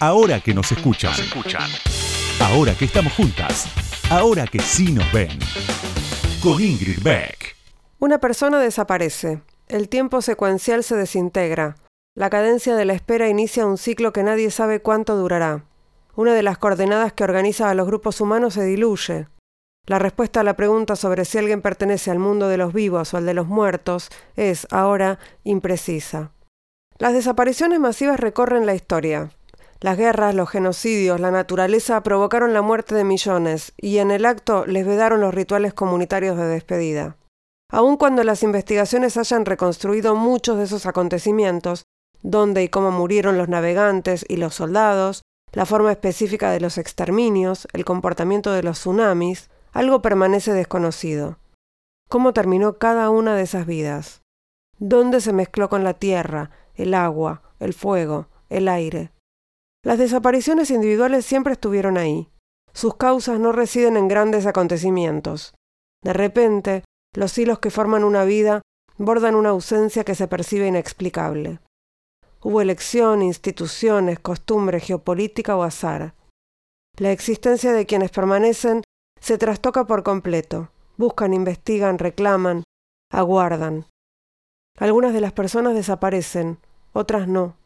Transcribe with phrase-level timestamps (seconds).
[0.00, 1.12] Ahora que nos escuchan.
[2.40, 3.66] Ahora que estamos juntas.
[4.10, 5.40] Ahora que sí nos ven.
[6.40, 7.56] Con Ingrid Beck.
[7.98, 9.42] Una persona desaparece.
[9.66, 11.74] El tiempo secuencial se desintegra.
[12.14, 15.64] La cadencia de la espera inicia un ciclo que nadie sabe cuánto durará.
[16.14, 19.26] Una de las coordenadas que organiza a los grupos humanos se diluye.
[19.86, 23.16] La respuesta a la pregunta sobre si alguien pertenece al mundo de los vivos o
[23.16, 26.30] al de los muertos es, ahora, imprecisa.
[26.98, 29.30] Las desapariciones masivas recorren la historia.
[29.80, 34.66] Las guerras, los genocidios, la naturaleza provocaron la muerte de millones y en el acto
[34.66, 37.16] les vedaron los rituales comunitarios de despedida.
[37.70, 41.84] Aun cuando las investigaciones hayan reconstruido muchos de esos acontecimientos,
[42.22, 45.22] dónde y cómo murieron los navegantes y los soldados,
[45.52, 51.38] la forma específica de los exterminios, el comportamiento de los tsunamis, algo permanece desconocido.
[52.08, 54.22] ¿Cómo terminó cada una de esas vidas?
[54.78, 59.12] ¿Dónde se mezcló con la tierra, el agua, el fuego, el aire?
[59.88, 62.28] Las desapariciones individuales siempre estuvieron ahí.
[62.74, 65.54] Sus causas no residen en grandes acontecimientos.
[66.04, 68.60] De repente, los hilos que forman una vida
[68.98, 71.60] bordan una ausencia que se percibe inexplicable.
[72.42, 76.12] Hubo elección, instituciones, costumbre, geopolítica o azar.
[76.98, 78.82] La existencia de quienes permanecen
[79.18, 80.68] se trastoca por completo.
[80.98, 82.62] Buscan, investigan, reclaman,
[83.10, 83.86] aguardan.
[84.76, 86.58] Algunas de las personas desaparecen,
[86.92, 87.56] otras no.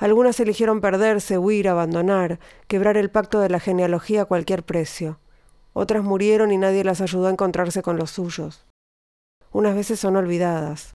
[0.00, 5.20] Algunas eligieron perderse, huir, abandonar, quebrar el pacto de la genealogía a cualquier precio.
[5.74, 8.64] Otras murieron y nadie las ayudó a encontrarse con los suyos.
[9.52, 10.94] Unas veces son olvidadas.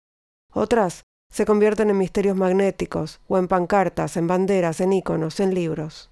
[0.55, 6.11] Otras se convierten en misterios magnéticos, o en pancartas, en banderas, en íconos, en libros.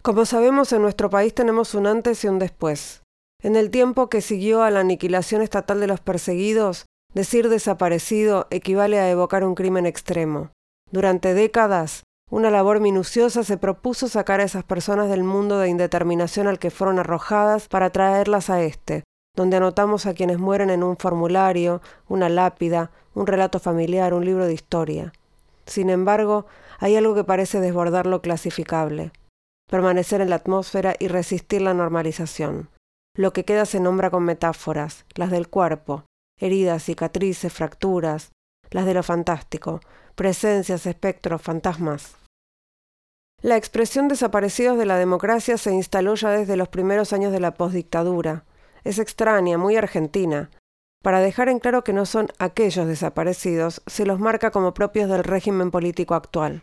[0.00, 3.02] Como sabemos, en nuestro país tenemos un antes y un después.
[3.42, 9.00] En el tiempo que siguió a la aniquilación estatal de los perseguidos, decir desaparecido equivale
[9.00, 10.52] a evocar un crimen extremo.
[10.92, 16.48] Durante décadas, una labor minuciosa se propuso sacar a esas personas del mundo de indeterminación
[16.48, 19.04] al que fueron arrojadas para traerlas a este,
[19.36, 24.46] donde anotamos a quienes mueren en un formulario, una lápida, un relato familiar, un libro
[24.46, 25.12] de historia.
[25.66, 26.46] Sin embargo,
[26.78, 29.12] hay algo que parece desbordar lo clasificable,
[29.70, 32.70] permanecer en la atmósfera y resistir la normalización.
[33.16, 36.04] Lo que queda se nombra con metáforas, las del cuerpo,
[36.38, 38.32] heridas, cicatrices, fracturas,
[38.70, 39.80] las de lo fantástico,
[40.16, 42.16] presencias, espectros, fantasmas.
[43.42, 47.54] La expresión desaparecidos de la democracia se instaló ya desde los primeros años de la
[47.54, 48.44] postdictadura.
[48.82, 50.50] Es extraña, muy argentina.
[51.04, 55.22] Para dejar en claro que no son aquellos desaparecidos, se los marca como propios del
[55.22, 56.62] régimen político actual.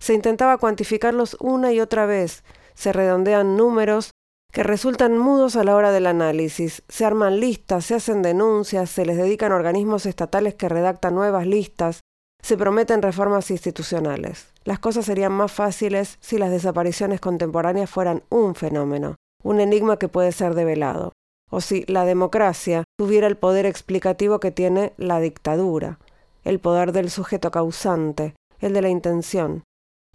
[0.00, 4.12] Se intentaba cuantificarlos una y otra vez, se redondean números
[4.52, 6.84] que resultan mudos a la hora del análisis.
[6.88, 12.00] Se arman listas, se hacen denuncias, se les dedican organismos estatales que redactan nuevas listas,
[12.42, 14.48] se prometen reformas institucionales.
[14.64, 20.08] Las cosas serían más fáciles si las desapariciones contemporáneas fueran un fenómeno, un enigma que
[20.08, 21.12] puede ser develado,
[21.50, 25.98] o si la democracia tuviera el poder explicativo que tiene la dictadura,
[26.44, 29.64] el poder del sujeto causante, el de la intención.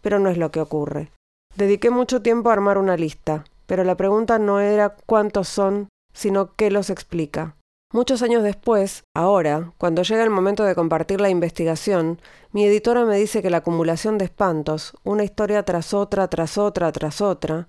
[0.01, 1.11] Pero no es lo que ocurre.
[1.55, 6.53] Dediqué mucho tiempo a armar una lista, pero la pregunta no era cuántos son, sino
[6.55, 7.55] qué los explica.
[7.93, 12.19] Muchos años después, ahora, cuando llega el momento de compartir la investigación,
[12.51, 16.91] mi editora me dice que la acumulación de espantos, una historia tras otra, tras otra,
[16.91, 17.67] tras otra,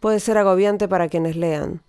[0.00, 1.80] puede ser agobiante para quienes lean.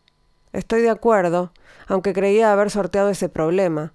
[0.53, 1.51] Estoy de acuerdo,
[1.85, 3.91] aunque creía haber sorteado ese problema,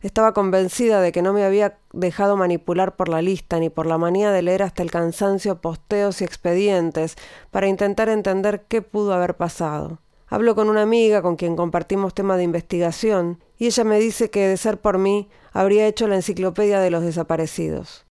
[0.00, 3.96] estaba convencida de que no me había dejado manipular por la lista ni por la
[3.96, 7.14] manía de leer hasta el cansancio posteos y expedientes
[7.52, 10.00] para intentar entender qué pudo haber pasado.
[10.32, 14.46] Hablo con una amiga con quien compartimos tema de investigación y ella me dice que
[14.46, 18.06] de ser por mí habría hecho la enciclopedia de los desaparecidos.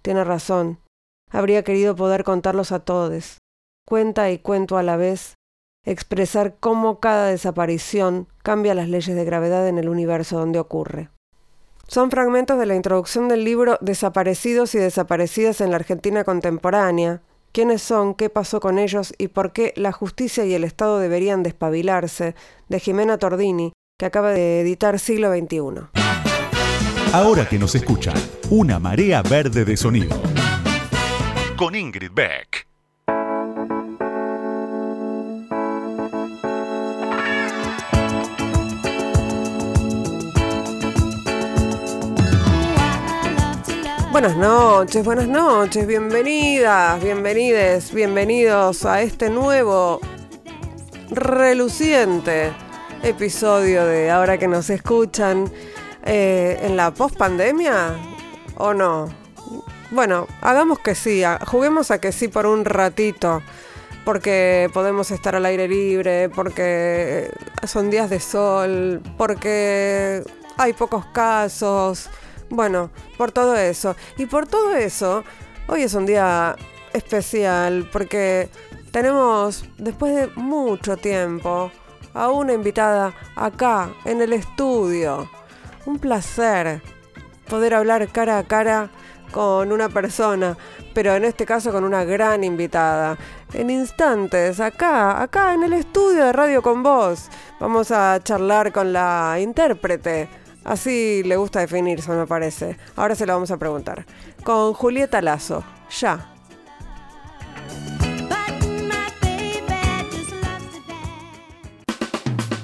[0.00, 0.78] Tiene razón.
[1.30, 3.36] Habría querido poder contarlos a todos.
[3.86, 5.34] Cuenta y cuento a la vez,
[5.84, 11.10] expresar cómo cada desaparición cambia las leyes de gravedad en el universo donde ocurre.
[11.86, 17.20] Son fragmentos de la introducción del libro Desaparecidos y desaparecidas en la Argentina contemporánea,
[17.58, 21.42] quiénes son, qué pasó con ellos y por qué la justicia y el Estado deberían
[21.42, 22.36] despabilarse,
[22.68, 25.88] de Jimena Tordini, que acaba de editar Siglo XXI.
[27.12, 28.14] Ahora que nos escuchan,
[28.50, 30.22] una marea verde de sonido.
[31.56, 32.67] Con Ingrid Beck.
[44.20, 50.00] Buenas noches, buenas noches, bienvenidas, bienvenides, bienvenidos a este nuevo
[51.08, 52.52] reluciente
[53.04, 55.48] episodio de Ahora que nos escuchan
[56.04, 57.94] eh, en la post-pandemia
[58.56, 59.08] o no.
[59.92, 63.40] Bueno, hagamos que sí, juguemos a que sí por un ratito,
[64.04, 67.30] porque podemos estar al aire libre, porque
[67.68, 70.24] son días de sol, porque
[70.56, 72.10] hay pocos casos,
[72.50, 73.96] bueno, por todo eso.
[74.16, 75.24] Y por todo eso,
[75.66, 76.56] hoy es un día
[76.92, 78.48] especial, porque
[78.90, 81.70] tenemos, después de mucho tiempo,
[82.14, 85.30] a una invitada acá, en el estudio.
[85.86, 86.82] Un placer
[87.48, 88.90] poder hablar cara a cara
[89.32, 90.56] con una persona,
[90.94, 93.16] pero en este caso con una gran invitada.
[93.52, 97.28] En instantes, acá, acá en el estudio de Radio con Voz,
[97.60, 100.28] vamos a charlar con la intérprete.
[100.68, 102.76] Así le gusta definirse, me parece.
[102.94, 104.04] Ahora se lo vamos a preguntar.
[104.44, 105.64] Con Julieta Lazo.
[105.98, 106.30] Ya.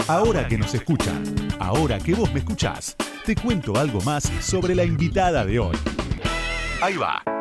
[0.06, 1.24] Ahora que nos escuchan,
[1.58, 5.76] ahora que vos me escuchás, te cuento algo más sobre la invitada de hoy.
[6.82, 7.33] Ahí va.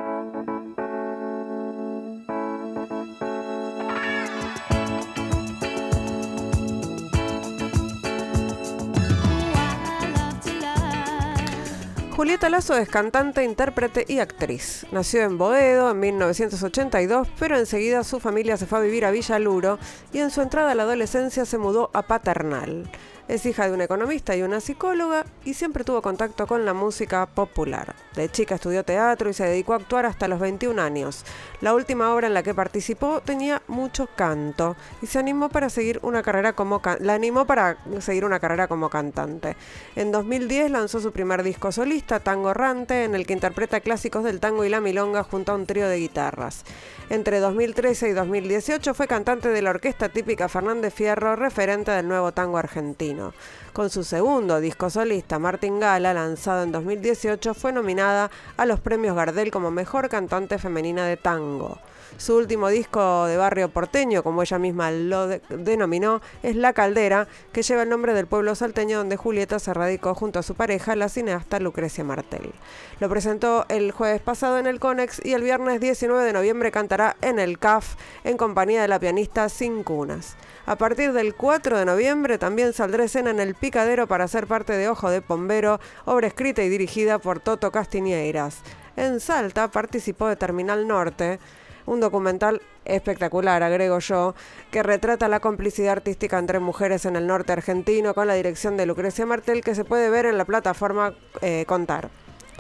[12.16, 14.86] Julieta Lazo es cantante, intérprete y actriz.
[14.92, 19.40] Nació en Boedo en 1982, pero enseguida su familia se fue a vivir a Villa
[19.40, 19.80] Luro
[20.14, 22.88] y en su entrada a la adolescencia se mudó a Paternal.
[23.30, 27.26] Es hija de un economista y una psicóloga y siempre tuvo contacto con la música
[27.26, 27.96] popular.
[28.16, 31.24] De chica estudió teatro y se dedicó a actuar hasta los 21 años.
[31.62, 36.00] La última obra en la que participó tenía mucho canto y se animó para seguir
[36.04, 39.56] una carrera como la animó para seguir una carrera como cantante.
[39.96, 44.40] En 2010 lanzó su primer disco solista, Tango Rante, en el que interpreta clásicos del
[44.40, 46.64] tango y la milonga junto a un trío de guitarras.
[47.10, 52.32] Entre 2013 y 2018 fue cantante de la orquesta típica Fernández Fierro, referente del nuevo
[52.34, 53.34] tango argentino.
[53.72, 59.16] Con su segundo disco solista, Martín Gala, lanzado en 2018, fue nominada a los premios
[59.16, 61.80] Gardel como Mejor Cantante Femenina de Tango.
[62.18, 67.64] Su último disco de barrio porteño, como ella misma lo denominó, es La Caldera, que
[67.64, 71.10] lleva el nombre del pueblo salteño donde Julieta se radicó junto a su pareja, la
[71.10, 72.52] cineasta Lucrecia Martel.
[73.00, 77.18] Lo presentó el jueves pasado en el Conex y el viernes 19 de noviembre cantará
[77.22, 80.36] en el CAF en compañía de la pianista Sin Cunas.
[80.66, 84.74] A partir del 4 de noviembre también saldrá escena en El Picadero para ser parte
[84.74, 88.62] de Ojo de Pombero, obra escrita y dirigida por Toto Castiñeiras.
[88.96, 91.40] En Salta participó de Terminal Norte,
[91.86, 94.36] un documental espectacular, agrego yo,
[94.72, 98.86] que retrata la complicidad artística entre mujeres en el norte argentino con la dirección de
[98.86, 102.10] Lucrecia Martel que se puede ver en la plataforma eh, Contar.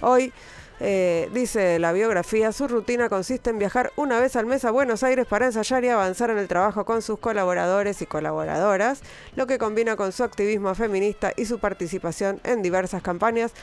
[0.01, 0.33] Hoy
[0.79, 5.03] eh, dice la biografía, su rutina consiste en viajar una vez al mes a Buenos
[5.03, 9.01] Aires para ensayar y avanzar en el trabajo con sus colaboradores y colaboradoras,
[9.35, 13.53] lo que combina con su activismo feminista y su participación en diversas campañas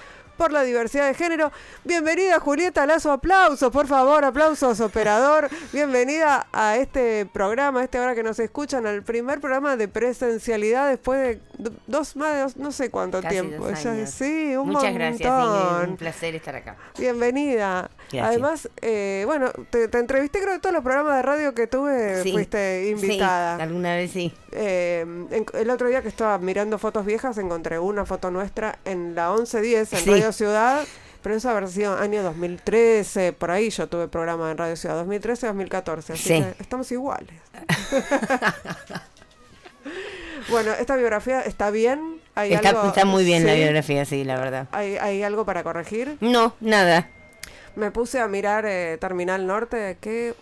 [0.41, 1.53] por la diversidad de género.
[1.85, 5.51] Bienvenida Julieta Lazo, aplausos, por favor, aplausos, operador.
[5.71, 10.89] Bienvenida a este programa, a esta hora que nos escuchan, al primer programa de presencialidad
[10.89, 13.69] después de dos más de no sé cuánto tiempo.
[14.07, 15.31] sí, un Muchas gracias,
[15.87, 16.75] un placer estar acá.
[16.97, 17.91] Bienvenida.
[18.19, 22.89] Además, eh, bueno, te, entrevisté creo que todos los programas de radio que tuve fuiste
[22.91, 23.57] invitada.
[23.57, 24.33] Sí, alguna vez sí.
[24.53, 25.07] Eh,
[25.55, 29.93] el otro día que estaba mirando fotos viejas encontré una foto nuestra en la 1110
[29.93, 30.85] en Radio Ciudad.
[31.23, 36.29] Pero esa versión, año 2013, por ahí yo tuve programa en Radio Ciudad, 2013-2014, así
[36.31, 37.29] que estamos iguales.
[40.49, 42.23] bueno, esta biografía está bien.
[42.35, 44.69] ¿Hay está, está muy bien la biografía, sí, la verdad.
[44.73, 46.17] ¿Hay, ¿Hay algo para corregir?
[46.21, 47.11] No, nada.
[47.81, 50.35] Me puse a mirar eh, Terminal Norte, qué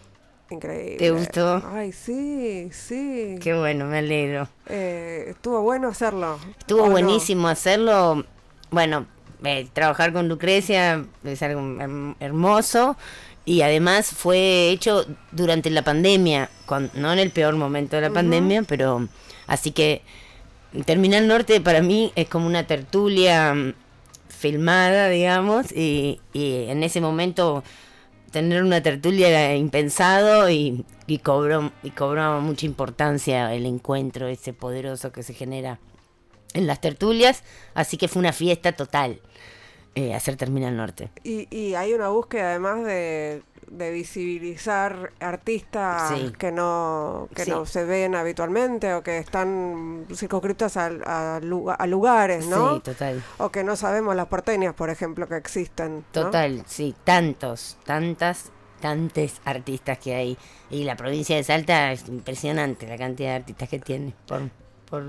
[0.50, 0.96] increíble.
[0.96, 1.62] ¿Te gustó?
[1.72, 3.36] Ay, sí, sí.
[3.40, 4.48] Qué bueno, me alegro.
[4.66, 6.40] Eh, estuvo bueno hacerlo.
[6.58, 8.24] Estuvo buenísimo hacerlo.
[8.72, 9.06] Bueno,
[9.44, 12.96] eh, trabajar con Lucrecia es algo hermoso
[13.44, 16.50] y además fue hecho durante la pandemia,
[16.94, 19.06] no en el peor momento de la pandemia, pero
[19.46, 20.02] así que
[20.86, 23.54] Terminal Norte para mí es como una tertulia
[24.38, 27.64] filmada, digamos, y, en ese momento
[28.30, 34.52] tener una tertulia era impensado y, y, cobró, y cobró mucha importancia el encuentro ese
[34.52, 35.78] poderoso que se genera
[36.54, 37.42] en las tertulias,
[37.74, 39.20] así que fue una fiesta total
[39.94, 41.10] eh, hacer Terminal Norte.
[41.24, 47.84] Y, y hay una búsqueda además de, de visibilizar artistas que no que no se
[47.84, 50.86] ven habitualmente o que están circunscritos a,
[51.36, 52.76] a, lugares, ¿no?
[52.76, 53.22] Sí, total.
[53.38, 56.04] O que no sabemos las porteñas, por ejemplo, que existen.
[56.12, 60.38] Total, sí, tantos, tantas, tantos artistas que hay.
[60.70, 64.42] Y la provincia de Salta es impresionante la cantidad de artistas que tiene por,
[64.88, 65.04] por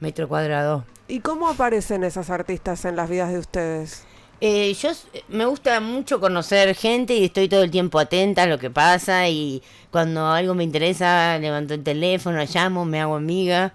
[0.00, 0.84] metro cuadrado.
[1.06, 4.04] ¿Y cómo aparecen esas artistas en las vidas de ustedes?
[4.40, 4.90] Eh, yo
[5.28, 9.28] me gusta mucho conocer gente y estoy todo el tiempo atenta a lo que pasa
[9.28, 13.72] y cuando algo me interesa levanto el teléfono, llamo, me hago amiga,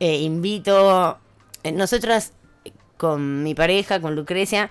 [0.00, 1.18] eh, invito.
[1.62, 2.32] Eh, nosotras
[2.96, 4.70] con mi pareja, con Lucrecia,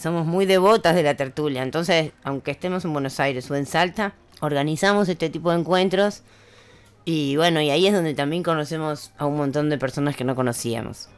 [0.00, 4.14] somos muy devotas de la tertulia, entonces aunque estemos en Buenos Aires o en Salta,
[4.40, 6.22] organizamos este tipo de encuentros
[7.04, 10.36] y bueno, y ahí es donde también conocemos a un montón de personas que no
[10.36, 11.08] conocíamos.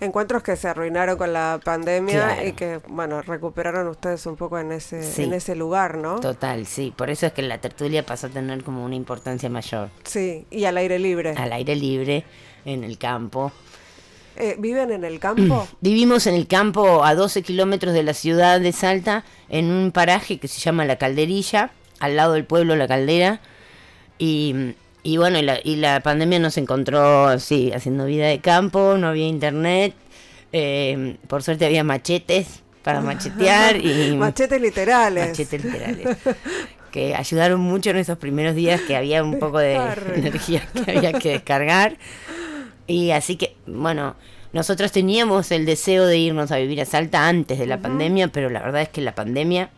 [0.00, 4.72] Encuentros que se arruinaron con la pandemia y que, bueno, recuperaron ustedes un poco en
[4.72, 6.20] ese, en ese lugar, ¿no?
[6.20, 6.92] Total, sí.
[6.96, 9.90] Por eso es que la tertulia pasó a tener como una importancia mayor.
[10.04, 11.34] Sí, y al aire libre.
[11.36, 12.24] Al aire libre,
[12.64, 13.52] en el campo.
[14.36, 15.68] Eh, ¿Viven en el campo?
[15.80, 20.38] Vivimos en el campo a 12 kilómetros de la ciudad de Salta, en un paraje
[20.38, 23.40] que se llama La Calderilla, al lado del pueblo La Caldera.
[24.18, 28.96] Y y bueno, y la, y la pandemia nos encontró, sí, haciendo vida de campo,
[28.98, 29.94] no había internet,
[30.52, 34.14] eh, por suerte había machetes para machetear y...
[34.16, 35.30] machetes literales.
[35.30, 36.16] Machetes literales.
[36.92, 39.74] que ayudaron mucho en esos primeros días que había un poco de
[40.14, 41.96] energía que había que descargar.
[42.86, 44.14] Y así que, bueno,
[44.52, 48.50] nosotros teníamos el deseo de irnos a vivir a Salta antes de la pandemia, pero
[48.50, 49.70] la verdad es que la pandemia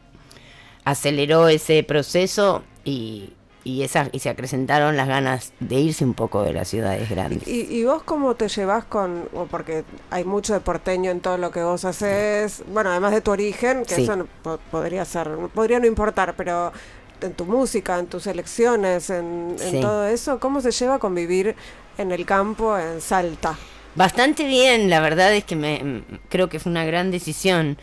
[0.85, 3.31] aceleró ese proceso y,
[3.65, 7.49] y, esa, y se acrecentaron las ganas de irse un poco de las ciudades grandes.
[7.49, 11.63] ¿Y, vos cómo te llevas con, porque hay mucho de porteño en todo lo que
[11.63, 14.27] vos haces, bueno, además de tu origen, que eso
[14.71, 16.73] podría ser, podría no importar, pero
[17.21, 21.57] en tu música, en tus elecciones, en, en todo eso, ¿cómo se lleva convivir
[21.97, 23.57] en el campo, en Salta?
[23.95, 27.79] Bastante bien, la verdad es que me creo que fue una gran decisión.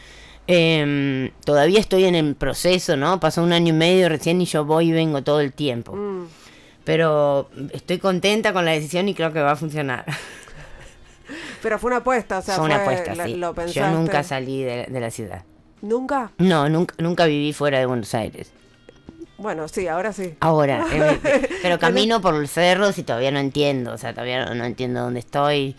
[0.47, 3.19] Eh, todavía estoy en el proceso, ¿no?
[3.19, 5.95] Pasó un año y medio recién y yo voy y vengo todo el tiempo.
[5.95, 6.27] Mm.
[6.83, 10.05] Pero estoy contenta con la decisión y creo que va a funcionar.
[11.61, 13.39] Pero fue una apuesta, o sea, fue una apuesta, sí.
[13.73, 15.43] Yo nunca salí de, la ciudad.
[15.81, 16.31] ¿Nunca?
[16.37, 18.51] No, nunca, nunca viví fuera de Buenos Aires.
[19.37, 20.35] Bueno, sí, ahora sí.
[20.39, 20.85] Ahora,
[21.61, 25.19] pero camino por los cerros y todavía no entiendo, o sea, todavía no, entiendo dónde
[25.19, 25.75] estoy.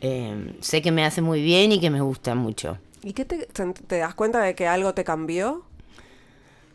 [0.00, 2.78] Eh, sé que me hace muy bien y que me gusta mucho.
[3.02, 5.64] ¿Y qué te, te das cuenta de que algo te cambió?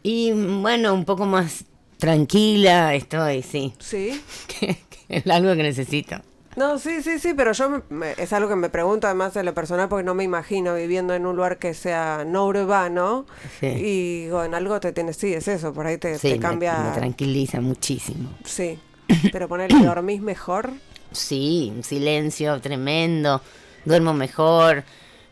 [0.03, 1.65] Y bueno, un poco más
[1.97, 3.73] tranquila estoy, sí.
[3.79, 4.21] Sí.
[4.47, 4.77] que,
[5.07, 6.17] es algo que necesito.
[6.55, 7.81] No, sí, sí, sí, pero yo
[8.17, 11.25] es algo que me pregunto además de lo personal porque no me imagino viviendo en
[11.25, 13.25] un lugar que sea no urbano
[13.59, 13.67] sí.
[13.67, 16.77] y bueno, algo te tiene, sí, es eso, por ahí te, te cambia.
[16.77, 18.29] Me, me, tranquiliza muchísimo.
[18.45, 18.77] Sí,
[19.31, 20.71] pero ponerle, ¿dormís mejor?
[21.11, 23.41] Sí, un silencio tremendo,
[23.85, 24.83] duermo mejor,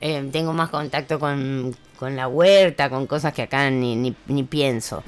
[0.01, 5.03] eh, tengo más contacto con, la huerta, con cosas que acá ni, ni, pienso.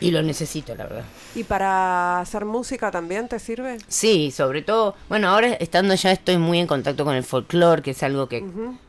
[0.00, 1.04] Y lo necesito, la verdad.
[1.34, 3.78] ¿Y para hacer música también te sirve?
[3.86, 7.92] Sí, sobre todo, bueno, ahora estando ya estoy muy en contacto con el folclore, que
[7.92, 8.44] es algo que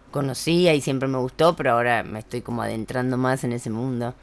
[0.10, 4.16] conocía y siempre me gustó, pero ahora me estoy como adentrando más en ese mundo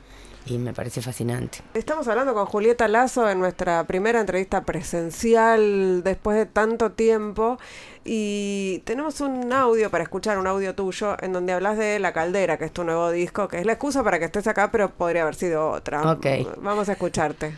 [0.46, 1.58] y me parece fascinante.
[1.74, 7.58] Estamos hablando con Julieta Lazo en nuestra primera entrevista presencial después de tanto tiempo
[8.04, 12.56] y tenemos un audio para escuchar, un audio tuyo, en donde hablas de La Caldera,
[12.58, 15.22] que es tu nuevo disco, que es la excusa para que estés acá, pero podría
[15.22, 16.12] haber sido otra.
[16.12, 16.26] Ok.
[16.62, 17.54] Vamos a escucharte.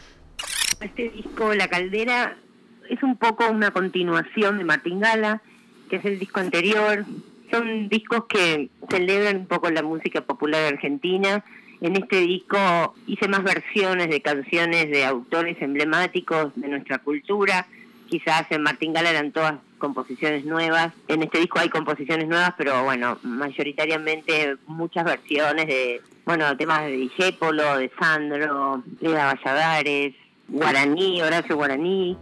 [0.80, 2.36] Este disco, La Caldera,
[2.90, 5.40] es un poco una continuación de Martín Gala,
[5.88, 7.04] que es el disco anterior.
[7.50, 11.44] Son discos que celebran un poco la música popular argentina
[11.82, 17.66] en este disco hice más versiones de canciones de autores emblemáticos de nuestra cultura.
[18.08, 20.92] Quizás en Martín Gala eran todas composiciones nuevas.
[21.08, 26.92] En este disco hay composiciones nuevas, pero bueno, mayoritariamente muchas versiones de, bueno, temas de
[26.92, 30.14] Dijépolo, de Sandro, de Valladares,
[30.46, 32.16] Guaraní, Horacio Guaraní.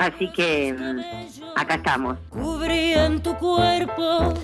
[0.00, 2.18] Así que mm, acá estamos.
[3.22, 4.34] tu cuerpo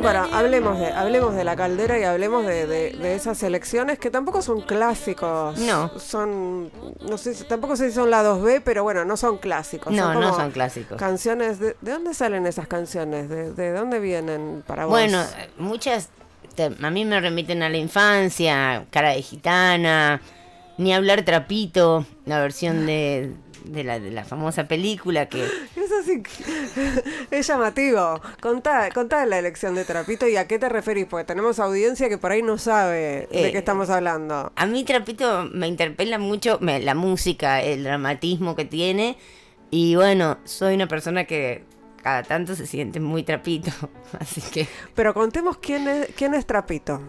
[0.00, 4.60] bueno, hablemos de, hablemos de la caldera y hablemos de, esas elecciones que tampoco son
[4.60, 5.58] clásicos.
[5.58, 5.90] No.
[5.98, 6.70] Son,
[7.08, 9.92] no sé, tampoco sé si son la 2B, pero bueno, no son clásicos.
[9.92, 10.98] No, no son clásicos.
[10.98, 13.28] Canciones, de, dónde salen esas canciones?
[13.28, 14.92] ¿De, dónde vienen para vos?
[14.92, 15.22] Bueno,
[15.58, 16.10] muchas
[16.82, 20.20] a mí me remiten a la infancia, Cara de Gitana,
[20.76, 23.32] ni hablar Trapito, la versión de
[23.64, 25.44] de la, de la famosa película que...
[25.44, 26.22] Eso sí,
[27.30, 28.20] es llamativo.
[28.40, 32.18] Contá, contá la elección de Trapito y a qué te referís, porque tenemos audiencia que
[32.18, 34.52] por ahí no sabe de qué eh, estamos hablando.
[34.54, 39.16] A mí Trapito me interpela mucho la música, el dramatismo que tiene
[39.70, 41.64] y bueno, soy una persona que
[42.02, 43.70] cada tanto se siente muy trapito,
[44.18, 44.66] así que...
[44.94, 47.00] Pero contemos quién es, quién es Trapito.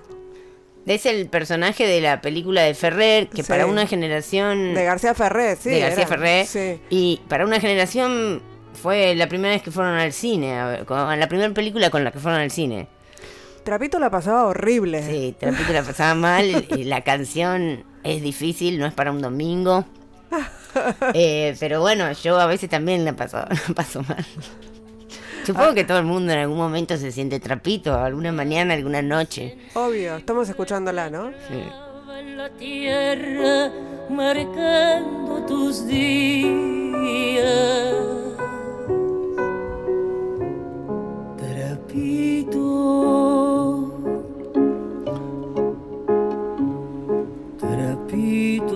[0.86, 4.74] Es el personaje de la película de Ferrer, que para una generación...
[4.74, 5.70] De García Ferrer, sí.
[5.70, 6.80] De García Ferrer.
[6.90, 8.42] Y para una generación
[8.74, 12.40] fue la primera vez que fueron al cine, la primera película con la que fueron
[12.40, 12.88] al cine.
[13.64, 15.04] Trapito la pasaba horrible.
[15.04, 19.86] Sí, Trapito la pasaba mal y la canción es difícil, no es para un domingo.
[21.16, 24.24] Eh, pero bueno, yo a veces también la paso, la paso mal.
[25.46, 29.58] Supongo que todo el mundo en algún momento se siente trapito, alguna mañana, alguna noche.
[29.74, 31.32] Obvio, estamos escuchándola, ¿no?
[31.48, 31.62] Sí.
[32.20, 33.72] en la tierra
[34.10, 37.40] marcando tus días.
[41.38, 42.66] Trapito,
[47.60, 48.76] trapito,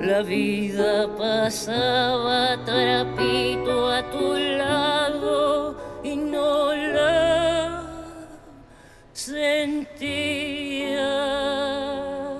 [0.00, 0.57] la vida
[1.16, 7.82] pasaba trapito a tu lado y no la
[10.98, 12.36] sentía.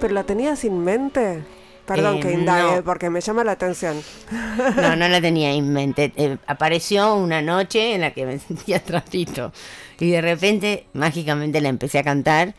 [0.00, 1.42] ¿Pero la tenías en mente?
[1.86, 2.84] Perdón Eh, que indague, no.
[2.84, 4.02] porque me llama la atención.
[4.76, 6.12] No, no la tenía en mente.
[6.16, 9.52] Eh, apareció una noche en la que me sentía trapito.
[10.00, 12.54] Y de repente, mágicamente, la empecé a cantar.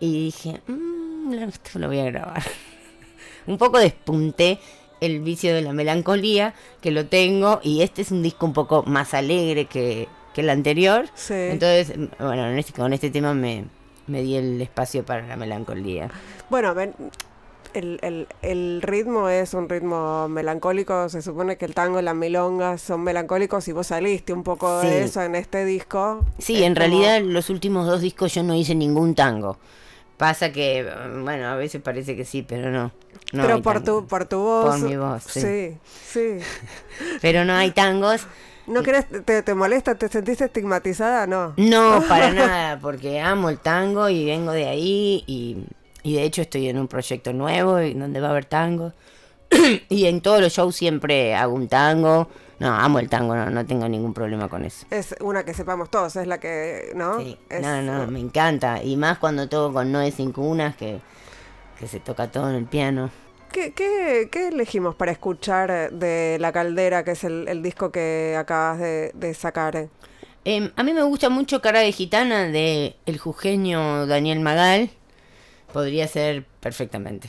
[0.00, 2.42] Y dije, "Mm, esto lo voy a grabar.
[3.46, 4.58] Un poco despunté
[5.00, 7.60] el vicio de la melancolía, que lo tengo.
[7.62, 11.06] Y este es un disco un poco más alegre que, que el anterior.
[11.14, 11.34] Sí.
[11.34, 13.64] Entonces, bueno, en este- con este tema me,
[14.06, 16.10] me di el espacio para la melancolía.
[16.48, 16.94] Bueno, ven,
[17.74, 21.08] el, el- el ritmo es un ritmo melancólico.
[21.08, 24.80] Se supone que el tango y la milonga son melancólicos y vos saliste un poco
[24.80, 24.86] Sí.
[24.86, 26.24] de eso en este disco.
[26.38, 29.58] Sí, Es en como- realidad los últimos dos discos yo no hice ningún tango.
[30.16, 30.88] Pasa que,
[31.22, 32.92] bueno, a veces parece que sí, pero no.
[33.32, 34.00] no pero por tango.
[34.02, 34.78] tu, por tu voz.
[34.78, 35.40] Por mi voz, sí.
[35.40, 36.38] Sí, sí.
[37.20, 38.26] Pero no hay tangos.
[38.66, 41.26] ¿No querés, te, te molesta, te sentís estigmatizada?
[41.26, 41.52] No.
[41.56, 45.66] No, para nada, porque amo el tango y vengo de ahí y,
[46.02, 48.92] y de hecho estoy en un proyecto nuevo y donde va a haber tango.
[49.88, 52.28] y en todos los shows siempre hago un tango.
[52.60, 54.86] No, amo el tango, no, no tengo ningún problema con eso.
[54.90, 57.18] Es una que sepamos todos, es la que, ¿no?
[57.18, 58.82] Sí, Es- no, no, me encanta.
[58.82, 61.00] Y más cuando toco con Noé Sin Cunas, que,
[61.78, 63.10] que se toca todo en el piano.
[63.52, 68.34] ¿Qué, qué, qué elegimos para escuchar de La Caldera, que es el, el disco que
[68.38, 69.88] acabas de, de sacar?
[70.44, 74.90] Em, a mí me gusta mucho Cara de Gitana de el jujeño Daniel Magal.
[75.72, 77.28] Podría ser perfectamente.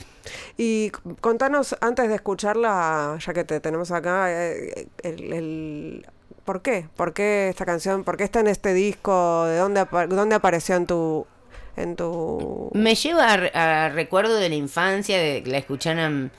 [0.56, 6.06] Y contanos, antes de escucharla, ya que te tenemos acá, eh, el,
[6.44, 6.88] ¿por qué?
[6.96, 8.04] ¿Por qué esta canción?
[8.04, 9.44] ¿Por qué está en este disco?
[9.46, 11.26] ¿De dónde, dónde apareció en tu...
[11.76, 12.70] En tu...
[12.74, 16.30] Me lleva a, a recuerdo de la infancia, de la escucharan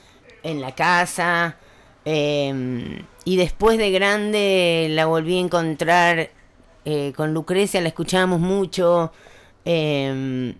[0.42, 1.56] en la casa.
[2.04, 6.30] em, y después de grande la volví a encontrar
[6.84, 9.12] eh, con Lucrecia, la escuchábamos mucho.
[9.64, 10.54] em,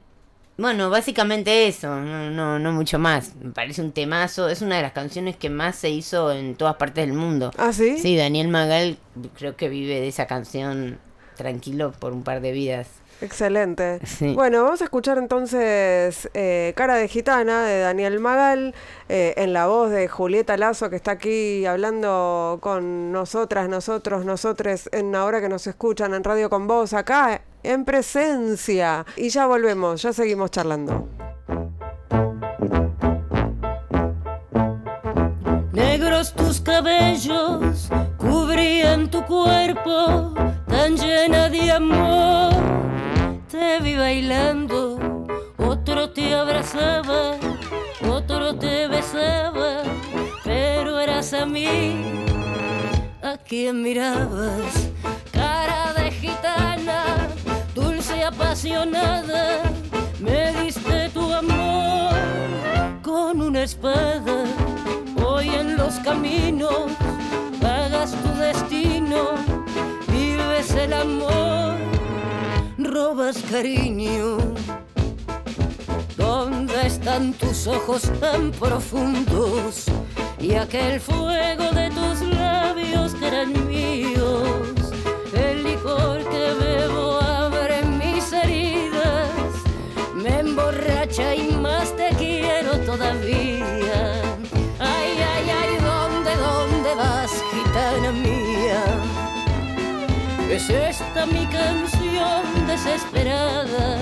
[0.58, 3.34] bueno, básicamente eso, no, no, no mucho más.
[3.36, 4.48] Me parece un temazo.
[4.48, 7.52] Es una de las canciones que más se hizo en todas partes del mundo.
[7.56, 7.96] ¿Ah, sí?
[7.98, 8.98] Sí, Daniel Magal
[9.36, 10.98] creo que vive de esa canción
[11.36, 12.88] tranquilo por un par de vidas.
[13.20, 14.00] Excelente.
[14.06, 14.34] Sí.
[14.34, 18.74] Bueno, vamos a escuchar entonces eh, Cara de Gitana de Daniel Magal,
[19.08, 24.88] eh, en la voz de Julieta Lazo, que está aquí hablando con nosotras, nosotros, nosotres,
[24.92, 29.04] en ahora que nos escuchan en Radio con Vos, acá en presencia.
[29.16, 31.08] Y ya volvemos, ya seguimos charlando.
[35.72, 40.34] Negros tus cabellos cubrían tu cuerpo
[40.68, 42.97] tan llena de amor.
[43.58, 47.34] Te vi bailando, otro te abrazaba,
[48.08, 49.82] otro te besaba,
[50.44, 51.66] pero eras a mí
[53.20, 54.90] a quien mirabas.
[55.32, 57.02] Cara de gitana,
[57.74, 59.60] dulce y apasionada,
[60.20, 62.14] me diste tu amor
[63.02, 64.44] con una espada.
[65.26, 66.92] Hoy en los caminos
[67.60, 69.30] pagas tu destino,
[70.06, 71.97] vives el amor,
[72.98, 74.38] robas cariño.
[76.16, 79.84] ¿Dónde están tus ojos tan profundos
[80.40, 84.74] y aquel fuego de tus labios que eran míos?
[85.32, 89.52] El licor que bebo abre mis heridas,
[90.22, 94.00] me emborracha y más te quiero todavía.
[94.94, 98.82] Ay, ay, ay, ¿dónde, dónde vas, gitana mía?
[100.50, 101.97] Es esta mi canción
[102.66, 103.98] desesperada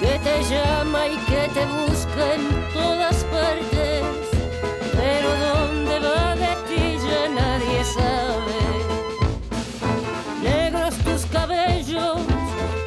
[0.00, 4.02] que te llama y que te busca en todas partes,
[4.92, 8.60] pero dónde va de ti ya nadie sabe.
[10.42, 12.18] Negros tus cabellos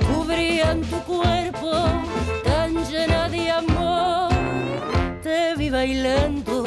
[0.07, 1.71] cubrían tu cuerpo
[2.43, 4.29] tan llena de amor.
[5.23, 6.65] Te vi bailando,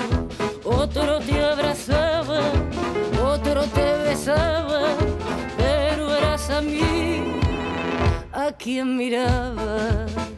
[8.68, 10.38] a quien miraba.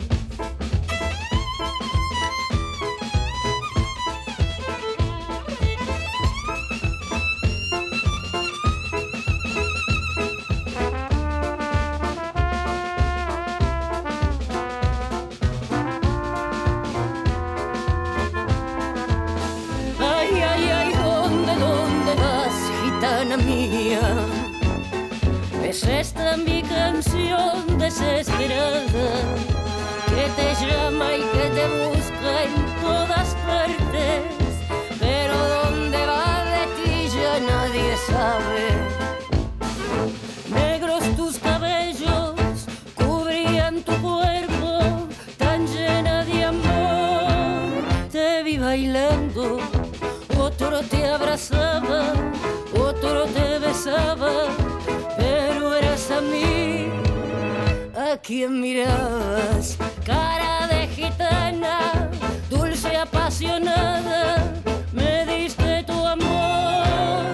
[58.41, 59.77] A quien mirabas,
[60.07, 62.11] cara de gitana,
[62.49, 64.55] dulce apasionada,
[64.93, 67.27] me diste tu amor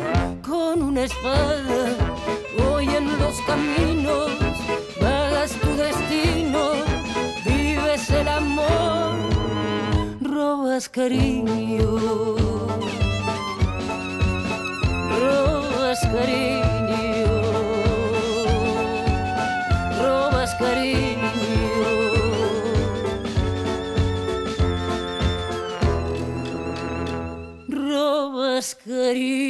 [0.42, 1.96] con una espada.
[2.58, 4.32] Hoy en los caminos
[5.00, 6.72] vagas tu destino,
[7.44, 9.14] vives el amor,
[10.20, 12.00] robas cariño,
[15.20, 16.85] robas cariño.
[28.86, 29.45] 个驴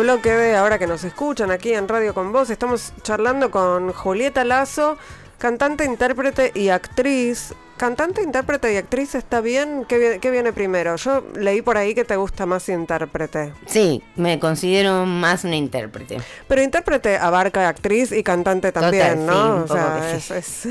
[0.00, 4.44] Bloque de ahora que nos escuchan aquí en Radio con Vos, estamos charlando con Julieta
[4.44, 4.96] Lazo,
[5.40, 9.86] cantante, intérprete y actriz Cantante, intérprete y actriz está bien.
[9.88, 10.96] ¿Qué, viene primero?
[10.96, 13.54] Yo leí por ahí que te gusta más intérprete.
[13.64, 16.18] Sí, me considero más una intérprete.
[16.46, 19.64] Pero intérprete abarca actriz y cantante también, ¿no?
[19.64, 20.66] o sea, es,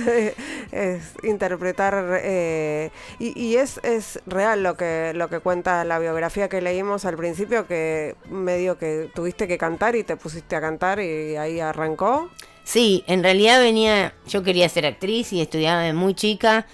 [1.23, 2.19] interpretar.
[2.21, 7.17] Eh, y, es, es real lo que, lo que cuenta la biografía que leímos al
[7.17, 12.29] principio, que medio que tuviste que cantar y te pusiste a cantar y ahí arrancó.
[12.69, 14.13] Sí, en realidad venía.
[14.27, 16.67] Yo quería ser actriz y estudiaba de muy chica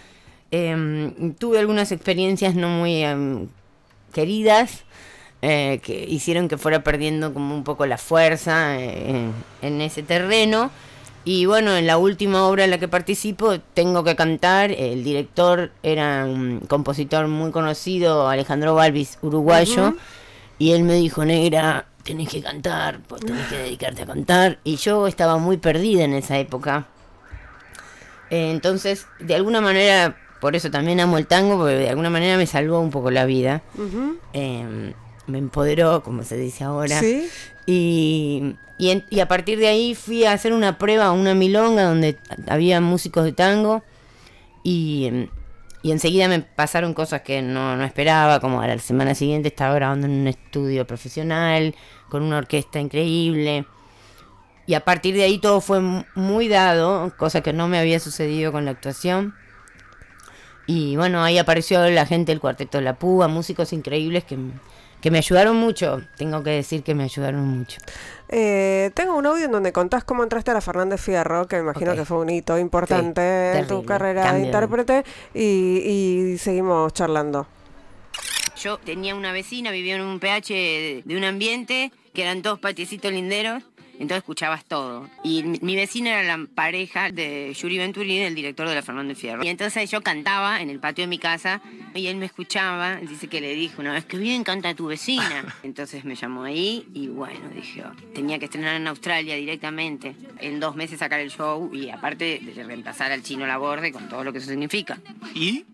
[0.51, 3.47] Em, tuve algunas experiencias no muy em,
[4.13, 4.85] queridas
[5.41, 9.31] eh, que hicieron que fuera perdiendo como un poco la fuerza eh,
[9.61, 10.71] en ese terreno.
[11.25, 14.71] Y bueno, en la última obra en la que participo tengo que cantar.
[14.71, 19.95] El director era un compositor muy conocido, Alejandro Balvis, uruguayo.
[20.57, 24.59] Y él me dijo, negra, tenés que cantar, pues tenés que dedicarte a cantar.
[24.63, 26.87] Y yo estaba muy perdida en esa época.
[28.29, 30.15] Eh, entonces, de alguna manera
[30.45, 33.25] por eso también amo el tango, porque de alguna manera me salvó un poco la
[33.25, 33.63] vida.
[34.31, 34.93] Em,
[35.25, 37.01] me empoderó, como se dice ahora.
[37.65, 42.79] Y, y, a partir de ahí fui a hacer una prueba, una milonga, donde había
[42.79, 43.81] músicos de tango.
[44.61, 45.29] Y, em,
[45.85, 49.75] y enseguida me pasaron cosas que no, no esperaba, como a la semana siguiente estaba
[49.75, 51.75] grabando en un estudio profesional,
[52.09, 53.67] con una orquesta increíble.
[54.65, 55.81] Y a partir de ahí todo fue
[56.15, 59.35] muy dado, cosa que no me había sucedido con la actuación.
[60.65, 64.39] Y bueno, ahí apareció la gente del Cuarteto de la Púa, músicos increíbles que,
[65.11, 66.01] me ayudaron mucho.
[66.17, 67.79] Tengo que decir que me ayudaron mucho.
[68.29, 71.63] Eh, tengo un audio en donde contás cómo entraste a la Fernández Fierro, que me
[71.63, 77.47] imagino que fue un hito importante en tu carrera de intérprete, y, y seguimos charlando.
[78.57, 83.11] Yo tenía una vecina, vivía en un PH de un ambiente que eran dos patiecitos
[83.11, 83.63] linderos
[83.99, 85.09] entonces escuchabas todo.
[85.23, 89.43] Y mi, vecina era la pareja de Yuri Venturini, el director de la Fernández Fierro.
[89.43, 91.61] Y entonces yo cantaba en el patio de mi casa
[91.93, 92.97] y él me escuchaba.
[92.97, 95.55] Dice que le dijo una vez que bien canta tu vecina.
[95.63, 100.15] Entonces me llamó ahí y bueno, dije, oh, tenía que estrenar en Australia directamente.
[100.39, 104.23] En dos meses sacar el show y aparte de reemplazar al chino Laborde con todo
[104.23, 104.99] lo que eso significa.
[105.33, 105.65] ¿Y?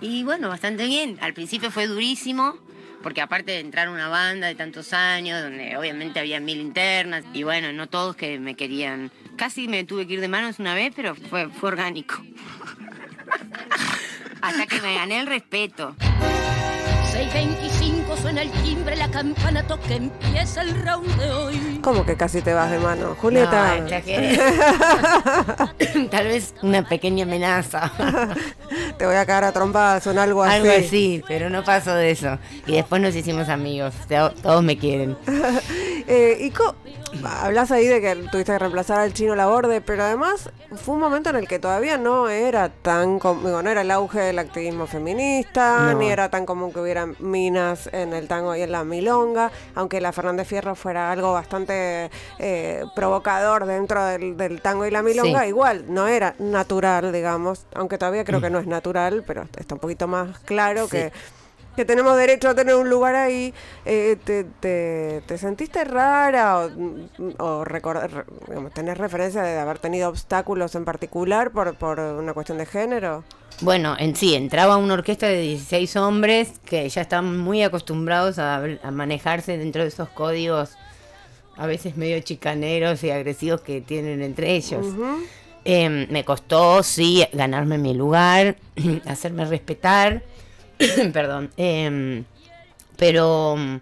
[0.00, 1.18] Y bueno, bastante bien.
[1.20, 2.58] Al principio fue durísimo
[3.04, 7.22] porque aparte de entrar a una banda de tantos años, donde obviamente había mil internas,
[7.34, 9.10] y bueno, no todos que me querían.
[9.36, 12.14] Casi me tuve que ir de manos una vez, pero fue, fue orgánico.
[14.40, 15.94] Hasta que me gané el respeto.
[15.98, 21.80] 6.25 suena el timbre, la campana toca, empieza el round de hoy.
[21.82, 23.14] ¿Cómo que casi te vas de mano?
[23.20, 23.80] Julieta.
[23.80, 23.86] No.
[26.10, 27.92] Tal vez una pequeña amenaza.
[28.98, 30.54] Te voy a cagar a trompadas o algo así.
[30.56, 32.38] Algo así, pero no pasó de eso.
[32.66, 33.94] Y después nos hicimos amigos.
[34.08, 35.16] to- Todos me quieren.
[36.06, 36.74] Eh, y co-
[37.24, 41.30] hablas ahí de que tuviste que reemplazar al chino Laborde, pero además fue un momento
[41.30, 45.92] en el que todavía no era tan, digo, no era el auge del activismo feminista,
[45.92, 45.98] No.
[45.98, 50.00] ni era tan común que hubieran minas en el tango y en la milonga, aunque
[50.00, 55.42] la Fernández Fierro fuera algo bastante eh, provocador dentro del, del tango y la milonga,
[55.42, 55.48] Sí.
[55.48, 59.80] igual no era natural, digamos, aunque todavía creo que no es natural, pero está un
[59.80, 60.90] poquito más claro Sí.
[60.90, 61.12] que
[61.74, 63.52] que tenemos derecho a tener un lugar ahí,
[63.84, 66.70] eh, te, te, te sentiste rara o,
[67.38, 72.58] o recordar, digamos, tenés referencia de haber tenido obstáculos en particular por, por una cuestión
[72.58, 73.24] de género?
[73.60, 78.56] Bueno, en sí, entraba una orquesta de 16 hombres que ya estaban muy acostumbrados a,
[78.56, 80.76] a manejarse dentro de esos códigos
[81.56, 84.86] a veces medio chicaneros y agresivos que tienen entre ellos.
[85.64, 88.56] Em, me costó, sí, ganarme mi lugar,
[89.06, 90.22] hacerme respetar,
[91.12, 92.24] perdón, em,
[92.96, 93.76] pero mm,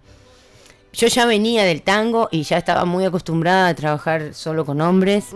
[0.92, 5.26] yo ya venía del tango y ya estaba muy acostumbrada a trabajar solo con hombres.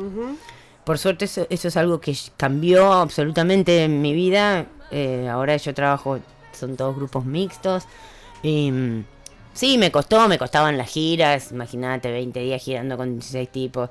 [0.84, 4.66] Por suerte eso, eso es algo que cambió absolutamente en mi vida.
[4.90, 6.20] Eh, ahora yo trabajo,
[6.52, 7.84] son todos grupos mixtos.
[8.42, 9.04] Y mm,
[9.52, 11.50] sí, me costó, me costaban las giras.
[11.50, 13.90] Imagínate, 20 días girando con 16 tipos.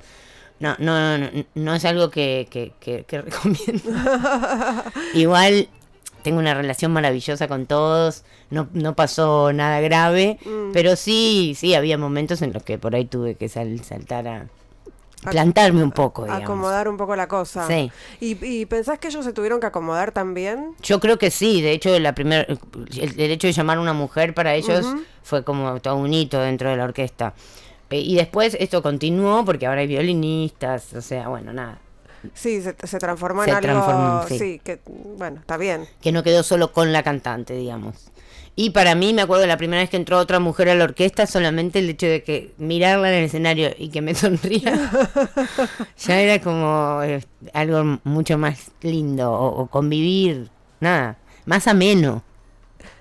[0.61, 3.91] No, no, no, no es algo que, que, que- que recomiendo.
[5.13, 5.67] Igual
[6.25, 8.23] tengo una relación maravillosa con todos.
[8.49, 10.39] No, no pasó nada grave.
[10.73, 14.47] Pero sí, sí, había momentos en los que por ahí tuve que sal- saltar a
[15.29, 16.23] plantarme un poco.
[16.23, 16.43] digamos.
[16.43, 17.67] Acomodar un poco la cosa.
[17.67, 17.91] Sí.
[18.19, 20.71] ¿Y, ¿Y pensás que ellos se tuvieron que acomodar también?
[20.81, 22.47] Yo creo que sí, de hecho la primer,
[22.99, 24.83] el, el hecho de llamar a una mujer para ellos
[25.23, 27.33] fue como todo un hito dentro de la orquesta.
[27.91, 31.77] Eh, y después esto continuó porque ahora hay violinistas, o sea, bueno, nada,
[32.33, 33.67] Sí, se, se transformó en Se algo...
[33.67, 34.37] transformó, sí.
[34.39, 34.61] sí.
[34.63, 34.79] que
[35.17, 35.87] bueno, está bien.
[36.01, 37.95] que no quedó solo con la cantante, digamos.
[38.57, 41.27] Y para mí, me acuerdo la primera vez que entró otra mujer a la orquesta,
[41.27, 44.91] solamente el hecho de que mirarla en el escenario y que me sonría,
[45.97, 47.21] ya era como eh,
[47.53, 52.23] algo mucho más lindo, o, o convivir, nada, más ameno.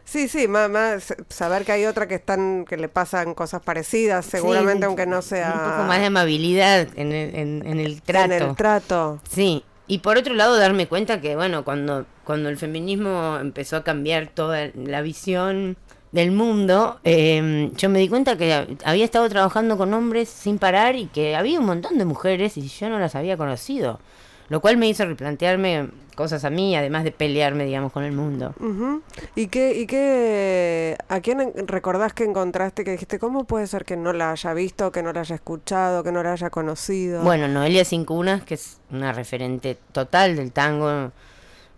[0.05, 4.27] Sí, sí, más, más saber que hay otra que están que le pasan cosas parecidas,
[4.27, 5.53] seguramente, Sí, aunque no sea...
[5.55, 8.35] Un poco más de amabilidad en el, en- en el trato.
[8.35, 9.21] En el trato.
[9.29, 13.85] Sí, y por otro lado darme cuenta que, bueno, cuando, cuando el feminismo empezó a
[13.85, 15.77] cambiar toda la visión
[16.13, 20.95] del mundo, eh, yo me di cuenta que había estado trabajando con hombres sin parar
[20.97, 23.99] y que había un montón de mujeres y yo no las había conocido.
[24.49, 28.55] Lo cual me hizo replantearme cosas a mí, además de pelearme, digamos, con el mundo.
[29.35, 33.97] ¿Y qué, y qué, a quién recordás que encontraste que dijiste, ¿cómo puede ser que
[33.97, 37.23] no la haya visto, que no la haya escuchado, que no la haya conocido?
[37.23, 41.11] Bueno, Noelia Cincunas, que es una referente total del tango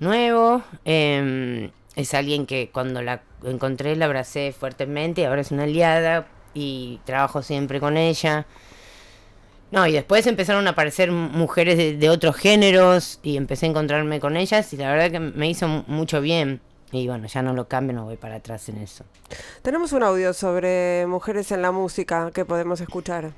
[0.00, 6.26] nuevo, eh, es alguien que cuando la encontré la abracé fuertemente, ahora es una aliada
[6.52, 8.46] y trabajo siempre con ella.
[9.72, 14.20] No, y después empezaron a aparecer mujeres de, de otros géneros y empecé a encontrarme
[14.20, 16.60] con ellas y la verdad que me hizo mu- mucho bien.
[16.92, 19.04] Y bueno, ya no lo cambio, no voy para atrás en eso.
[19.62, 23.32] Tenemos un audio sobre mujeres en la música que podemos escuchar.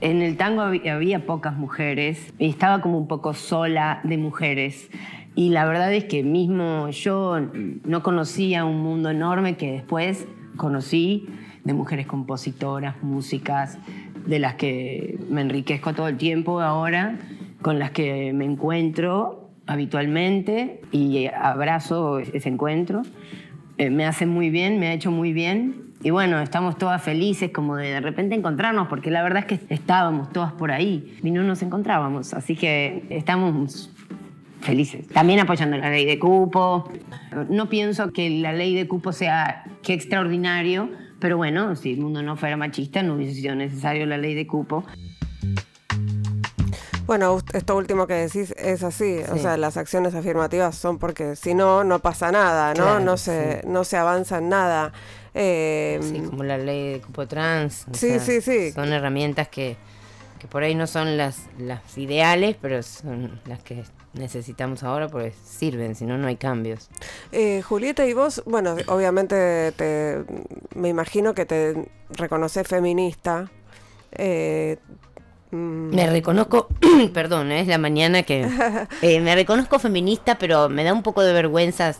[0.00, 4.88] En el tango había, había pocas mujeres y estaba como un poco sola de mujeres.
[5.36, 7.38] Y la verdad es que mismo yo
[7.84, 11.28] no conocía un mundo enorme que después conocí
[11.64, 13.78] de mujeres compositoras, músicas,
[14.26, 17.18] de las que me enriquezco todo el tiempo ahora,
[17.62, 23.02] con las que me encuentro habitualmente y abrazo ese encuentro.
[23.78, 25.86] Eh, me hace muy bien, me ha hecho muy bien.
[26.02, 29.74] Y bueno, estamos todas felices como de de repente encontrarnos, porque la verdad es que
[29.74, 32.34] estábamos todas por ahí y no nos encontrábamos.
[32.34, 33.90] Así que estamos
[34.60, 35.08] felices.
[35.08, 36.90] También apoyando la ley de cupo.
[37.48, 42.22] No pienso que la ley de cupo sea que extraordinario, pero bueno, si el mundo
[42.22, 44.84] no fuera machista, no hubiese sido necesario la ley de cupo.
[47.06, 49.40] Bueno, esto último que decís es así, o Sí.
[49.42, 52.82] sea, las acciones afirmativas son porque si no, no pasa nada, ¿no?
[52.82, 54.92] Claro, no, se, no se avanza en nada.
[55.32, 57.86] Eh, Sí, como la ley de cupo trans.
[57.92, 58.72] Sí, sí, sí.
[58.72, 59.76] Son herramientas que,
[60.40, 63.84] que por ahí no son las, las ideales, pero son las que
[64.16, 66.88] necesitamos ahora porque sirven, si no, no hay cambios.
[67.32, 70.24] Eh, Julieta, y vos, bueno, obviamente te,
[70.74, 73.50] me imagino que te reconoces feminista.
[74.12, 74.78] Eh,
[75.50, 76.68] mm, Me reconozco,
[77.12, 77.60] perdón, ¿eh?
[77.60, 78.48] es la mañana que...
[79.02, 81.94] eh, me reconozco feminista, pero me da un poco de vergüenza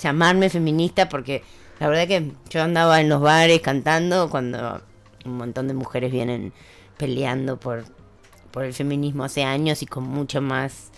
[0.00, 1.42] llamarme feminista porque
[1.78, 4.80] La verdad que yo andaba en los bares cantando cuando
[5.24, 6.52] un montón de mujeres vienen
[6.96, 7.84] peleando por,
[8.50, 10.90] por el feminismo hace años y con mucho más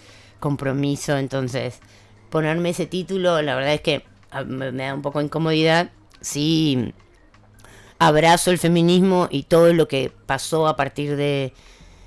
[0.44, 1.16] compromiso.
[1.16, 1.80] Entonces,
[2.28, 5.90] ponerme ese título, la verdad es que ah, me, da un poco incomodidad.
[6.20, 6.92] Sí,
[7.98, 11.54] abrazo el feminismo y todo lo que pasó a partir de...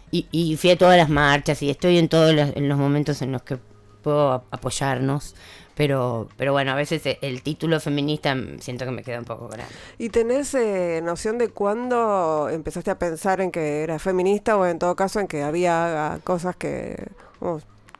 [0.10, 3.32] Y, fui a todas las marchas y estoy en todos los, en los momentos en
[3.34, 3.58] los que
[4.02, 5.36] puedo ap- apoyarnos.
[5.76, 9.26] Pero, pero bueno, a veces e- el título feminista mm, siento que me queda un
[9.26, 9.74] poco grande.
[9.98, 14.80] ¿Y tenés eh, noción de cuándo empezaste a pensar en que eras feminista o en
[14.80, 16.96] todo caso en que había ah, cosas que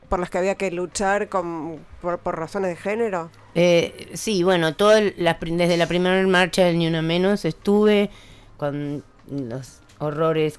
[0.08, 3.30] por las que había que luchar con, por, por razones de género?
[3.54, 8.10] Eh, sí, bueno, todo el- la desde la primera marcha del Ni Una Menos estuve
[8.56, 10.58] con los horrores,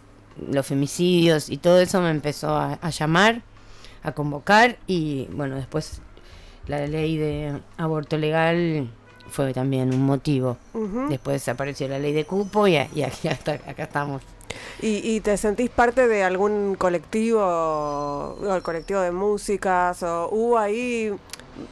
[0.51, 3.41] los femicidios y todo eso me empezó a, a llamar,
[4.03, 6.01] a convocar y bueno, después
[6.67, 8.89] la ley de aborto legal
[9.29, 10.57] fue también un motivo.
[11.09, 14.21] Después apareció la ley de cupo y, y aquí hasta, acá estamos.
[14.81, 20.01] ¿Y, y te sentís parte de algún colectivo, o el colectivo de músicas?
[20.03, 21.13] O hubo ahí...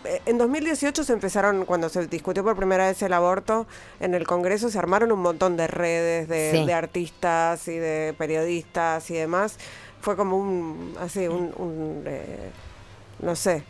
[0.05, 3.65] eh, En 2018 se empezaron, cuando se discutió por primera vez el aborto,
[3.99, 6.65] en el Congreso se armaron un montón de redes de, Sí.
[6.65, 9.57] de artistas y de periodistas y demás.
[10.01, 12.51] Fue como un, así, un, un, eh,
[13.19, 13.63] no sé,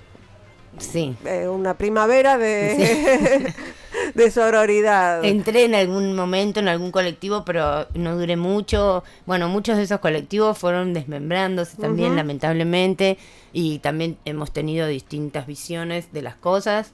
[0.80, 1.16] Sí.
[1.26, 3.54] eh, una primavera de,
[4.16, 5.24] de sororidad.
[5.26, 9.04] Entré en algún momento en algún colectivo, pero no duré mucho.
[9.26, 13.18] Bueno, muchos de esos colectivos fueron desmembrándose también, lamentablemente.
[13.54, 16.94] Y también hemos tenido distintas visiones de las cosas,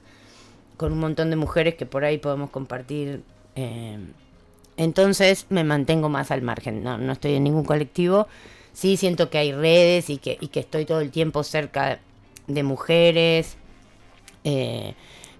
[0.76, 3.22] con un montón de mujeres que por ahí podemos compartir.
[3.56, 3.98] eh,
[4.76, 8.26] entonces me mantengo más al margen, no, no estoy en ningún colectivo.
[8.72, 12.00] Sí siento que hay redes y que, y que estoy todo el tiempo cerca
[12.48, 13.56] de mujeres.
[14.44, 14.94] Eh,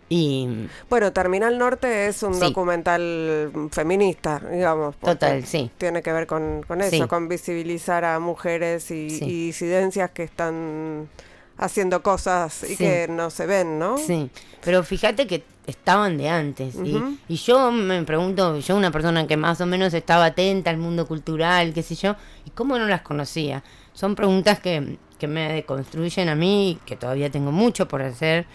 [0.09, 0.49] y
[0.91, 2.41] Bueno, Terminal Norte es un Sí.
[2.41, 4.97] documental feminista, digamos.
[4.97, 5.71] Total, sí.
[5.79, 7.09] Tiene que ver con, con eso, Sí.
[7.09, 9.25] con visibilizar a mujeres y, Sí.
[9.25, 11.09] y disidencias que están
[11.57, 13.97] haciendo cosas y que no se ven, ¿no?
[13.97, 14.29] Sí,
[14.63, 16.75] pero fíjate que estaban de antes.
[16.75, 20.77] y- y, yo me pregunto, yo una persona que más o menos estaba atenta al
[20.77, 23.63] mundo cultural, qué sé yo, ¿y cómo no las conocía?
[23.95, 28.47] Son preguntas que, que me deconstruyen a mí, que todavía tengo mucho por hacer.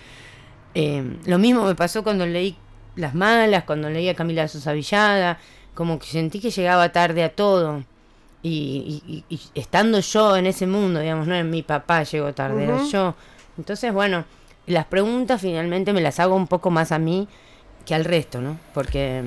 [0.76, 2.56] Eh, lo mismo me pasó cuando leí
[2.96, 5.40] Las Malas, cuando leí a Camila Sosa Villada,
[5.74, 7.84] como que sentí que llegaba tarde a todo.
[8.42, 12.34] Y, y- y- y estando yo en ese mundo, digamos, no en mi papá llegó
[12.34, 13.16] tarde, era yo.
[13.58, 14.24] Entonces, bueno,
[14.66, 17.28] las preguntas finalmente me las hago un poco más a mí
[17.86, 18.58] que al resto, ¿no?
[18.74, 19.24] Porque,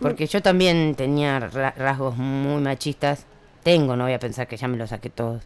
[0.00, 3.26] porque yo también tenía ra- rasgos muy machistas.
[3.62, 5.42] Tengo, no voy a pensar que ya me los saqué todos.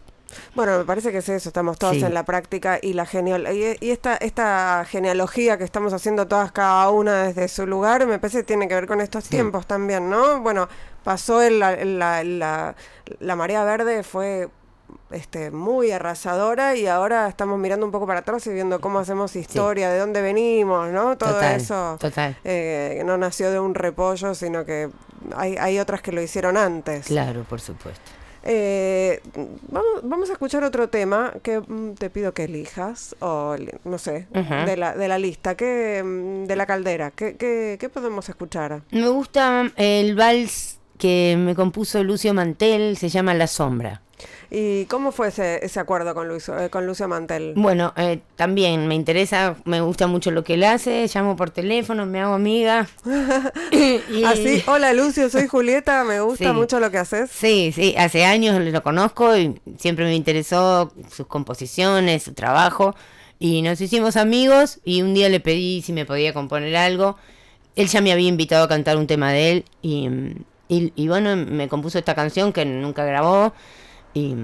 [0.55, 2.05] Bueno, me parece que es eso, estamos todas Sí.
[2.05, 6.53] en la práctica y la genial y, y esta esta genealogía que estamos haciendo todas
[6.53, 10.11] cada una desde su lugar, me parece que tiene que ver con estos tiempos también,
[10.11, 10.41] ¿no?
[10.41, 10.69] Bueno,
[11.05, 12.75] pasó el- la, la, la,
[13.21, 14.49] la marea verde fue
[15.11, 19.37] este muy arrasadora y ahora estamos mirando un poco para atrás y viendo cómo hacemos
[19.37, 21.17] historia, de dónde venimos, ¿no?
[21.19, 22.37] Todo Total, eso total.
[22.45, 24.89] eh, no nació de un repollo, sino que
[25.37, 27.07] hay, hay otras que lo hicieron antes.
[27.07, 28.03] Claro, por supuesto.
[28.45, 29.21] Eh,
[29.69, 34.27] vamos, vamos a escuchar otro tema que mm, te pido que elijas, o no sé,
[34.33, 37.11] de, la, de la lista, que, mm, de la caldera.
[37.11, 38.83] ¿Qué, qué, qué podemos escuchar?
[38.91, 44.03] Me gusta el vals que me compuso Lucio Mantel, se llama La Sombra.
[44.51, 47.53] ¿Y cómo fue ese, ese acuerdo con, Luis, eh, con Lucio Mantel?
[47.55, 52.07] Bueno, eh, también me interesa, me gusta mucho lo que él hace, llamo por teléfono,
[52.07, 52.89] me hago amiga.
[53.71, 56.53] Y- Así, hola Lucio, soy Julieta, me gusta Sí.
[56.55, 57.31] mucho lo que haces.
[57.31, 62.95] Sí, sí, hace años lo conozco y siempre me interesó sus composiciones, su trabajo.
[63.39, 67.17] Y nos hicimos amigos y un día le pedí si me podía componer algo.
[67.77, 70.09] Él ya me había invitado a cantar un tema de él y,
[70.69, 73.53] y, y bueno, me compuso esta canción que nunca grabó
[74.15, 74.35] y,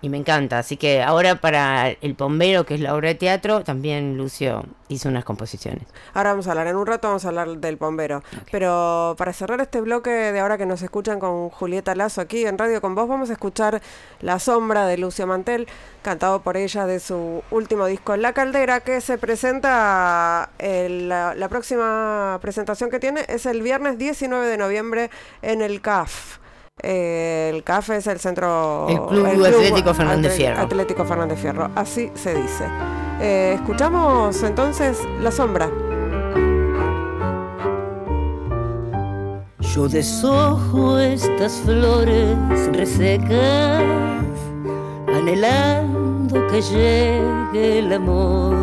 [0.00, 0.58] y me encanta.
[0.58, 5.08] Así que ahora para El Pombero, que es la obra de teatro, también Lucio hizo
[5.08, 5.82] unas composiciones.
[6.14, 8.22] Ahora vamos a hablar, en un rato vamos a hablar del bombero.
[8.50, 12.56] Pero para cerrar este bloque de ahora que nos escuchan con Julieta Lazo aquí en
[12.56, 13.82] Radio con Vos, vamos a escuchar
[14.20, 15.66] La Sombra de Lucio Mantel,
[16.02, 21.48] cantado por ella de su último disco La Caldera, que se presenta, el- la, la
[21.48, 25.10] próxima presentación que tiene es el viernes 19 de noviembre
[25.42, 26.38] en el CAF.
[26.82, 28.86] Eh, el CAF es el centro...
[28.88, 30.60] El Club Atlético Fernández Fierro.
[30.60, 32.64] Atlético Fernández Fierro, así se dice.
[33.20, 35.68] Eh, escuchamos entonces La Sombra.
[39.74, 42.36] Yo deshojo estas flores
[42.72, 43.82] resecas,
[45.08, 48.56] anhelando que llegue el amor.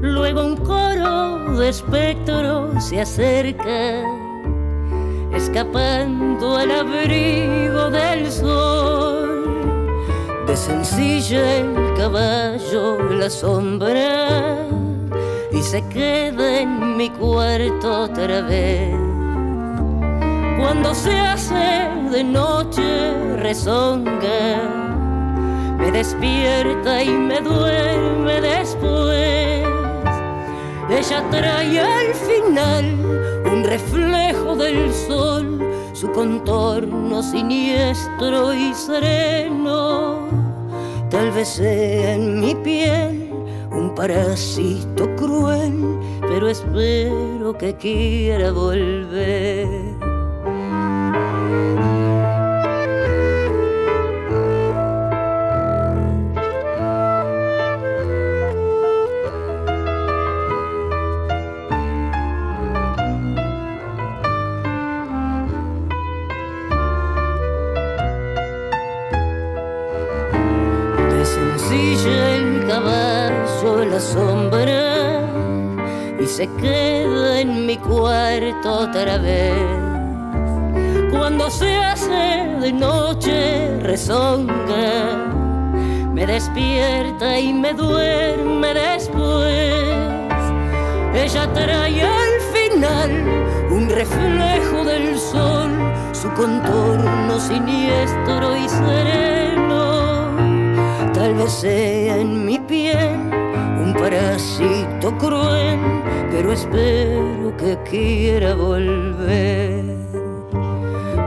[0.00, 4.02] Luego un coro de espectros se acerca,
[5.34, 9.86] escapando al abrigo del sol.
[10.46, 14.66] De sencilla el caballo la sombra
[15.52, 18.94] y se queda en mi cuarto otra vez.
[20.58, 24.82] Cuando se hace de noche rezonga
[25.78, 29.71] me despierta y me duerme después.
[30.98, 32.84] Ella trae al final
[33.50, 35.58] un reflejo del sol,
[35.94, 40.28] su contorno siniestro y sereno.
[41.08, 43.32] Tal vez sea en mi piel
[43.70, 49.66] un parásito cruel, pero espero que quiera volver.
[74.00, 75.20] Sombra
[76.18, 79.54] y se queda en mi cuarto otra vez.
[81.10, 85.16] Cuando se hace de noche rezonga,
[86.12, 90.12] me despierta y me duerme después.
[91.14, 93.10] Ella trae al final
[93.70, 95.70] un reflejo del sol,
[96.12, 100.30] su contorno siniestro y sereno.
[101.12, 103.51] Tal vez sea en mi piel
[103.94, 105.78] parásito cruel,
[106.30, 109.84] pero espero que quiera volver.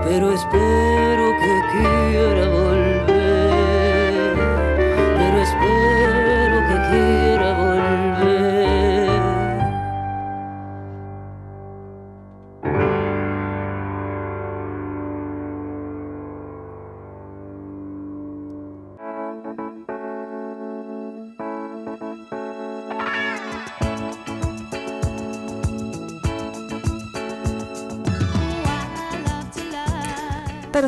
[0.03, 2.64] Pero espero que quiera volver.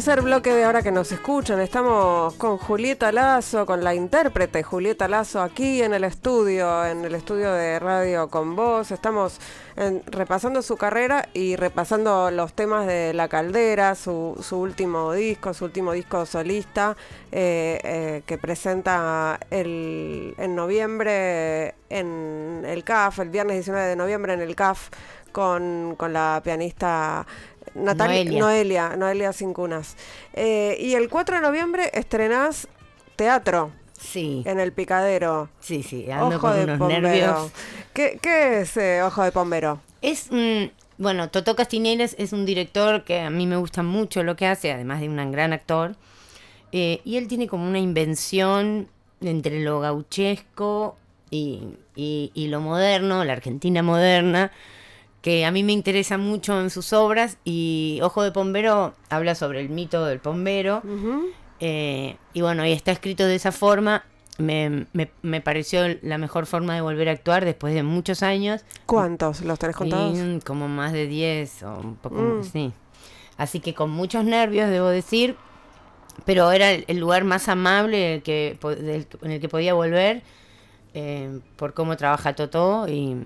[0.08, 1.60] Tercer bloque de ahora que nos escuchan.
[1.60, 7.14] Estamos con Julieta Lazo, con la intérprete Julieta Lazo aquí en el estudio, en el
[7.14, 8.92] estudio de Radio con Voz.
[8.92, 9.42] Estamos
[9.76, 15.54] en- repasando su carrera y repasando los temas de La Caldera, su, su último disco,
[15.54, 16.96] su último disco solista
[17.34, 24.32] eh, eh, que presenta el, en noviembre en el CAF, el viernes 19 de noviembre
[24.32, 24.88] en el CAF
[25.34, 27.28] con, con la pianista
[27.76, 28.40] Natalia, Noelia.
[28.40, 29.96] Noelia, Noelia Cincunas.
[30.34, 32.68] Eh, y el 4 de noviembre estrenás
[33.16, 35.50] teatro Sí, en el Picadero.
[35.60, 37.02] sí, sí, ando Ojo con de unos Pombero.
[37.02, 37.52] nervios.
[37.94, 39.80] ¿Qué, qué es eh, Ojo de Pombero?
[40.02, 40.72] Es un.
[41.00, 44.72] Bueno, Toto Castiñeiras es un director que a mí me gusta mucho lo que hace,
[44.72, 45.96] además de un gran actor.
[46.72, 48.88] Eh, y él tiene como una invención
[49.22, 50.98] entre lo gauchesco
[51.30, 51.62] y,
[51.96, 54.52] y- y lo moderno, la Argentina moderna,
[55.28, 57.38] que a mí me interesa mucho en sus obras.
[57.44, 60.82] Y Ojo de Pombero habla sobre el mito del pombero.
[61.60, 64.06] Eh, y bueno, y está escrito de esa forma.
[64.38, 68.64] Me, me- me pareció la mejor forma de volver a actuar después de muchos años.
[68.86, 69.42] ¿Cuántos?
[69.42, 70.18] ¿Los tenés contados?
[70.18, 72.38] Y, como más de 10 o un poco Mm.
[72.38, 72.72] más, sí.
[73.36, 75.36] Así que con muchos nervios, debo decir,
[76.24, 80.22] pero era el, el lugar más amable que, del- en el que podía volver
[80.94, 83.18] eh, por cómo trabaja Totó y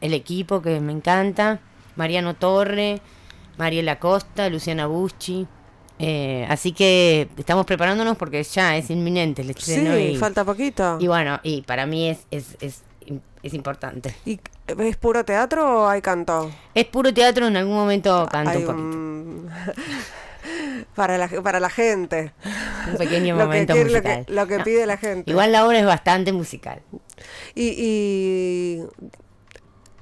[0.00, 1.60] el equipo que me encanta,
[1.96, 3.00] Mariano Torre,
[3.58, 5.46] Mariela Costa, Luciana Buschi.
[5.98, 9.98] eh, así que estamos preparándonos porque ya es inminente el Sí, estreno.
[9.98, 10.98] y, falta poquito.
[11.00, 12.82] y bueno, y para mí es, es, es,
[13.42, 14.14] es importante.
[14.26, 14.38] ¿Y
[14.78, 16.50] es puro teatro o hay canto?
[16.74, 18.82] Es puro teatro, en algún momento canto Hay un poquito.
[18.82, 19.48] un-
[20.94, 22.32] para, la, para la gente.
[22.90, 24.26] Un pequeño Lo que momento quiere- lo musical.
[24.26, 25.30] que- lo que No, pide la gente.
[25.30, 26.82] Igual la obra es bastante musical.
[27.54, 28.82] ¿Y, y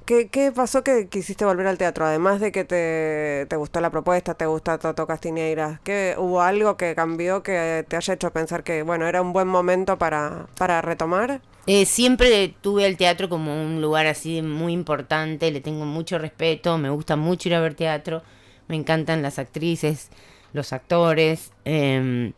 [0.05, 2.05] ¿qué, qué pasó que quisiste volver al teatro?
[2.05, 6.77] Además de que te, te gustó la propuesta, te gusta Toto Castiñeiras, ¿qué, ¿hubo algo
[6.77, 10.81] que cambió que te haya hecho pensar que bueno era un buen momento para, para
[10.81, 11.41] retomar?
[11.67, 16.77] Eh, siempre tuve el teatro como un lugar así muy importante, le tengo mucho respeto,
[16.77, 18.21] me gusta mucho ir a ver teatro,
[18.67, 20.09] me encantan las actrices,
[20.53, 22.33] los actores, em,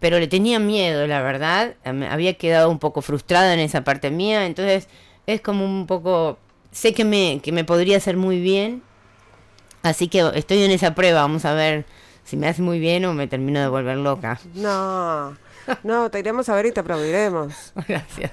[0.00, 4.46] pero le tenía miedo, la verdad, había quedado un poco frustrada en esa parte mía,
[4.46, 4.88] entonces
[5.26, 6.38] es como un poco,
[6.72, 8.82] sé que me, que me podría hacer muy bien,
[9.82, 11.84] así que estoy en esa prueba, vamos a ver
[12.24, 14.40] si me hace muy bien o me termino de volver loca.
[14.54, 15.36] No,
[15.82, 17.72] no, te iremos a ver y te aplaudiremos.
[17.88, 18.32] Gracias.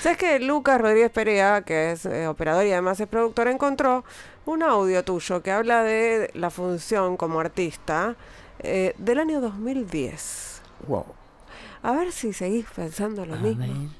[0.00, 4.04] ¿Sabes que Lucas Rodríguez Perea, que es eh, operador y además es productor, encontró
[4.46, 8.16] un audio tuyo que habla de la función como artista
[8.60, 10.62] eh, del año 2010?
[10.86, 11.06] Wow.
[11.82, 13.90] A ver si seguís pensando lo mismo.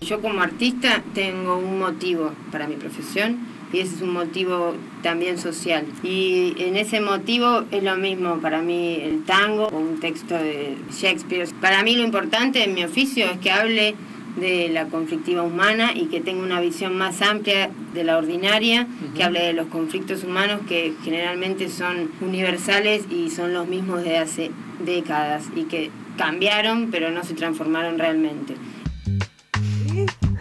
[0.00, 3.38] Yo como artista tengo un motivo para mi profesión
[3.72, 5.84] y ese es un motivo también social.
[6.02, 10.76] Y en ese motivo es lo mismo para mí el tango o un texto de
[10.92, 11.48] Shakespeare.
[11.60, 13.94] Para mí lo importante en mi oficio es que hable
[14.36, 18.86] de la conflictiva humana y que tenga una visión más amplia de la ordinaria,
[19.16, 24.18] que hable de los conflictos humanos que generalmente son universales y son los mismos de
[24.18, 24.50] hace
[24.84, 28.54] décadas y que cambiaron pero no se transformaron realmente.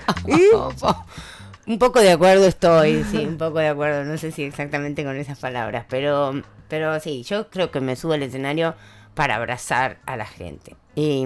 [1.66, 4.04] Un poco de acuerdo estoy, sí, un poco de acuerdo.
[4.04, 8.14] No sé si exactamente con esas palabras, pero, pero sí, yo creo que me subo
[8.14, 8.76] al escenario
[9.14, 11.26] para abrazar a la gente y,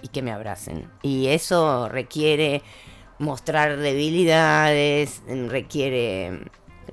[0.00, 0.88] y que me abracen.
[1.02, 2.62] Y eso requiere
[3.18, 6.40] mostrar debilidades, requiere,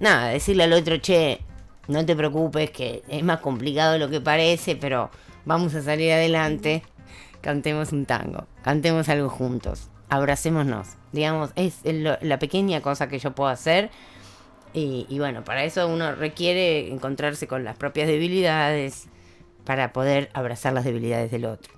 [0.01, 1.39] nada, decirle al otro, che,
[1.87, 5.11] no te preocupes, que es más complicado de lo que parece, pero
[5.45, 6.83] vamos a salir adelante.
[7.39, 10.89] Cantemos un tango, cantemos algo juntos abracémonos.
[11.11, 13.89] Digamos, es la pequeña cosa que yo puedo hacer.
[14.73, 19.07] Y, y, bueno, para eso uno requiere encontrarse con las propias debilidades
[19.63, 21.73] para poder abrazar las debilidades del otro.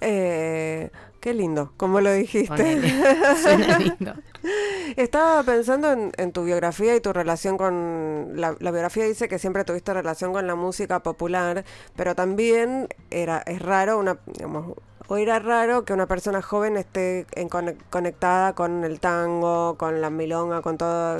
[0.00, 0.90] Eh,
[1.20, 2.56] qué lindo, como lo dijiste.
[3.42, 4.14] Suena lindo.
[4.96, 8.32] Estaba pensando en, tu biografía y tu relación con...
[8.34, 11.64] La, la, biografía dice que siempre tuviste relación con la música popular,
[11.96, 14.74] pero también era es raro una, digamos,
[15.12, 20.08] o era raro que una persona joven esté en conectada con el tango, con la
[20.08, 21.18] milonga, con todo,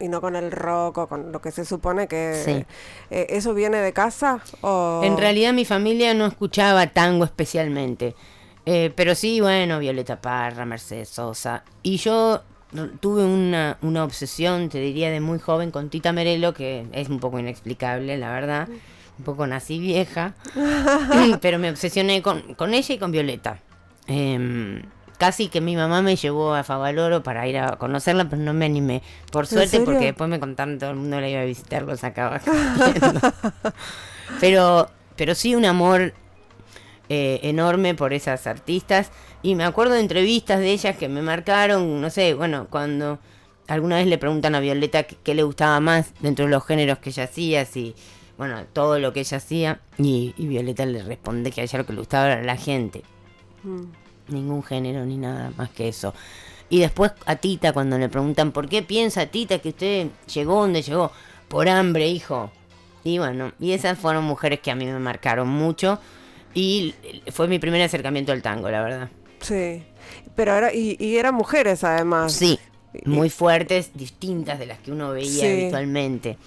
[0.00, 2.64] y no con el rock o con lo que se supone que...
[3.10, 4.40] Eh, ¿Eso viene de casa?
[4.62, 5.02] O...
[5.04, 8.14] En realidad mi familia no escuchaba tango especialmente.
[8.64, 11.64] Eh, pero sí, bueno, Violeta Parra, Mercedes Sosa.
[11.82, 12.40] Y yo
[13.00, 17.20] tuve una, una obsesión, te diría, de muy joven con Tita Merelo, que es un
[17.20, 18.68] poco inexplicable, la verdad
[19.18, 20.34] un poco nací vieja,
[21.40, 23.58] pero me obsesioné con, ella y con Violeta.
[24.06, 24.82] Em,
[25.18, 28.66] casi que mi mamá me llevó a Favaloro para ir a conocerla, pero no me
[28.66, 29.02] animé.
[29.30, 32.40] Por suerte, porque después me contaron todo el mundo la iba a visitar, los sacaba.
[34.40, 36.12] pero, pero sí un amor
[37.08, 39.10] eh, enorme por esas artistas.
[39.42, 43.18] Y me acuerdo de entrevistas de ellas que me marcaron, no sé, bueno, cuando
[43.68, 47.10] alguna vez le preguntan a Violeta qué, le gustaba más dentro de los géneros que
[47.10, 47.94] ella hacía, si
[48.36, 49.80] bueno, todo lo que ella hacía.
[49.98, 53.02] Y, Violeta le responde que a ella lo que le gustaba era la gente.
[53.62, 53.82] Mm.
[54.28, 56.14] Ningún género ni nada más que eso.
[56.68, 60.82] Y después a Tita, cuando le preguntan, ¿por qué piensa Tita que usted llegó donde
[60.82, 61.12] llegó?
[61.48, 62.50] Por hambre, hijo.
[63.04, 66.00] Y bueno, y esas fueron mujeres que a mí me marcaron mucho.
[66.54, 66.94] Y
[67.32, 69.10] fue mi primer acercamiento al tango, la verdad.
[69.40, 69.82] Sí.
[70.34, 72.32] Pero ahora, y, eran mujeres además.
[72.32, 72.58] Sí,
[73.04, 76.38] muy fuertes, distintas de las que uno veía habitualmente.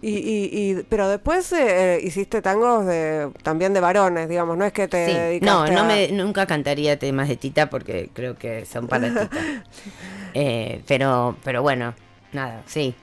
[0.00, 0.10] Y,
[0.52, 4.96] y, pero después eh, hiciste tangos de, también de varones, digamos, no es que te
[4.96, 9.30] dedicaste No, no me, nunca cantaría temas de Tita porque creo que son para Tita.
[10.34, 11.94] eh, pero, pero bueno,
[12.32, 12.94] nada, sí,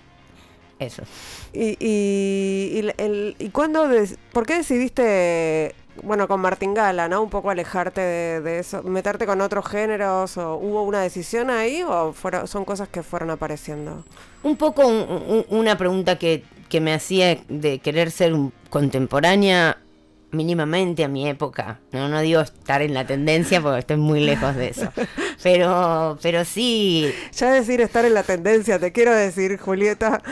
[0.79, 1.03] eso.
[1.51, 3.89] ¿Y, y, el, y cuándo,
[4.31, 7.21] por qué decidiste, bueno, con Martingala, ¿no?
[7.21, 12.13] Un poco alejarte de, eso, meterte con otros géneros, o hubo una decisión ahí o
[12.13, 14.03] fueron, son cosas que fueron apareciendo?
[14.43, 14.83] Un poco
[15.49, 19.77] una pregunta que que me hacía de querer ser un contemporánea
[20.31, 21.79] mínimamente a mi época.
[21.91, 24.91] No, no digo estar en la tendencia porque estoy muy lejos de eso.
[25.43, 27.13] Pero, pero sí.
[27.33, 30.23] Ya decir estar en la tendencia, te quiero decir, Julieta.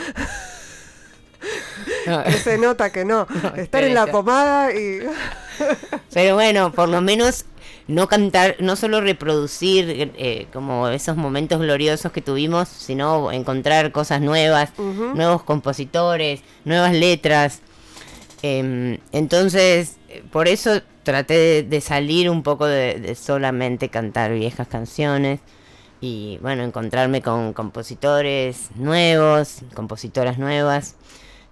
[2.42, 3.28] se nota que no.
[3.56, 5.00] estar en la pomada y.
[6.12, 7.44] pero bueno, por lo menos
[7.86, 14.20] no cantar, no solo reproducir eh, como esos momentos gloriosos que tuvimos, sino encontrar cosas
[14.20, 17.60] nuevas, nuevos compositores, nuevas letras.
[18.42, 19.96] Em, entonces,
[20.30, 25.40] por eso traté de, salir un poco de, solamente cantar viejas canciones
[26.00, 30.96] y bueno, encontrarme con compositores nuevos, compositoras nuevas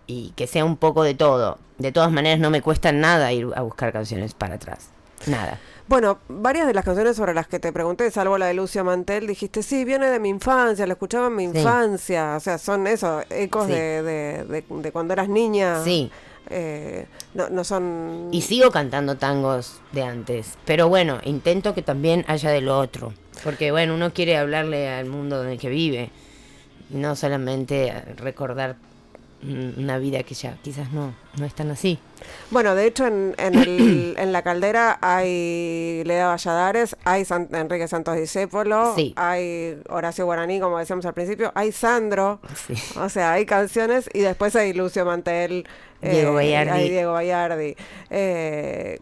[0.07, 1.59] y que sea un poco de todo.
[1.83, 4.91] De todas maneras, no me cuesta nada ir a buscar canciones para atrás.
[5.27, 5.59] Nada.
[5.89, 9.27] Bueno, varias de las canciones sobre las que te pregunté, salvo la de Lucia Mantel,
[9.27, 12.37] dijiste, sí, viene de mi infancia, lo escuchaba en mi infancia.
[12.37, 15.83] O sea, son eso, ecos de, de, de, cuando eras niña.
[15.83, 16.11] Sí.
[16.51, 18.29] Eh, no, no son...
[18.31, 23.13] Y sigo cantando tangos de antes, pero bueno, intento que también haya de lo otro.
[23.43, 26.11] Porque bueno, uno quiere hablarle al mundo en el que vive,
[26.91, 28.77] no solamente recordar
[29.43, 31.99] una vida que ya quizás no, no es tan así.
[32.51, 38.17] Bueno, de hecho en, en, el, en la caldera hay Leda Valladares, hay Enrique Santos
[38.17, 42.41] Discépolo, hay Horacio Guaraní, como decíamos al principio, hay Sandro,
[42.97, 45.67] o sea, hay canciones y después hay Lucio Mantel,
[46.01, 47.77] Diego eh, Hay Diego Bayardi.
[48.11, 48.99] Eh,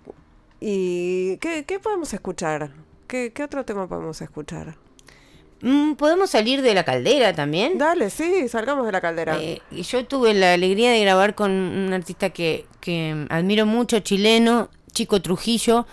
[0.61, 2.71] ¿Y qué, qué podemos escuchar?
[3.07, 4.77] ¿Qué, ¿Qué otro tema podemos escuchar?
[5.63, 7.77] Mm, ¿Podemos salir de la caldera también?
[7.77, 9.39] Dale, sí, salgamos de la caldera.
[9.41, 14.71] Eh, yo tuve la alegría de grabar con un artista que, que admiro mucho, chileno,
[14.93, 15.87] Chico Trujillo.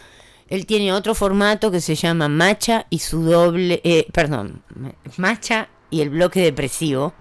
[0.49, 4.61] Él tiene otro formato que se llama Macha y su doble, eh, perdón,
[5.17, 7.13] Macha y el bloque depresivo.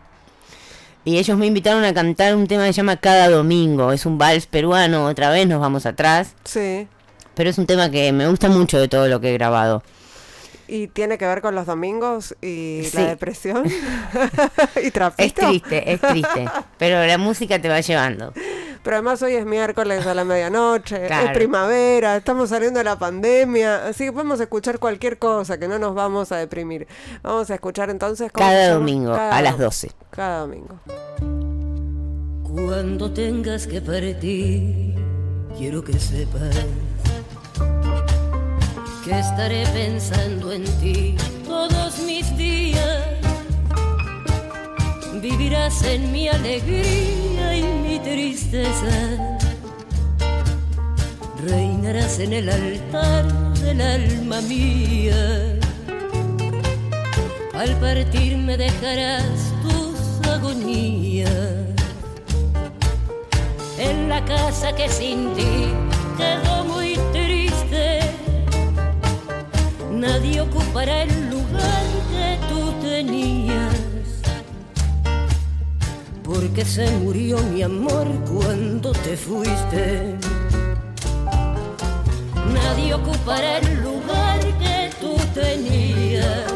[1.05, 3.93] Y ellos me invitaron a cantar un tema que se llama Cada Domingo.
[3.93, 6.35] Es un vals peruano, otra vez nos vamos atrás.
[6.45, 6.89] Sí.
[7.35, 9.83] Pero es un tema que me gusta mucho de todo lo que he grabado.
[10.69, 13.65] ¿Y tiene que ver con los domingos y la depresión?
[14.83, 15.25] ¿Y trapito?
[15.25, 16.47] Es triste, es triste.
[16.79, 18.33] pero la música te va llevando.
[18.83, 23.87] Pero además hoy es miércoles a la medianoche, es primavera, estamos saliendo de la pandemia,
[23.87, 26.87] así que podemos escuchar cualquier cosa, que no nos vamos a deprimir.
[27.23, 28.31] Vamos a escuchar entonces...
[28.31, 29.91] Cada domingo, a las 12.
[30.11, 30.79] Cada domingo.
[32.45, 34.95] Cuando tengas que partir,
[35.59, 36.55] quiero que sepas
[39.07, 41.15] que estaré pensando en ti
[41.47, 43.05] todos mis días.
[45.23, 48.97] Vivirás en mi alegría y mi tristeza.
[51.41, 53.27] Reinarás en el altar
[53.61, 55.55] del alma mía.
[57.55, 61.31] Al partir me dejarás tus agonías.
[63.79, 65.69] En la casa que sin ti
[66.19, 66.66] quedó
[69.97, 73.75] nadie ocupará el lugar que tú tenías.
[76.23, 80.17] Porque se murió mi amor cuando te fuiste.
[82.53, 86.53] Nadie ocupará el lugar que tú tenías.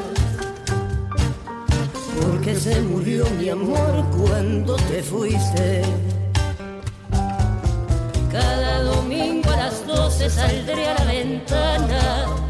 [2.21, 5.83] Porque se murió mi amor cuando te fuiste.
[8.31, 12.50] Cada domingo a las doce saldré a la ventana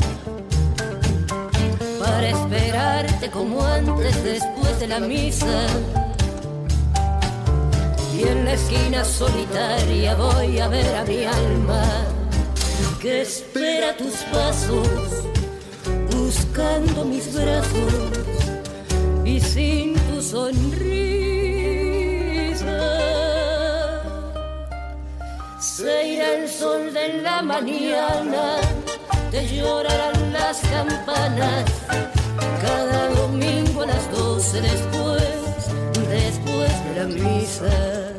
[2.30, 5.66] esperarte como antes después de la misa.
[8.16, 11.84] Y en la esquina solitaria voy a ver a mi alma
[13.00, 14.88] que espera tus pasos,
[16.10, 17.94] buscando mis brazos
[19.24, 20.90] y sin tu sonrisa.
[25.58, 28.60] Se irá el sol de la mañana
[29.30, 31.64] te llorarán las campanas
[32.60, 35.22] cada domingo a las doce después,
[36.08, 38.14] después de la misa.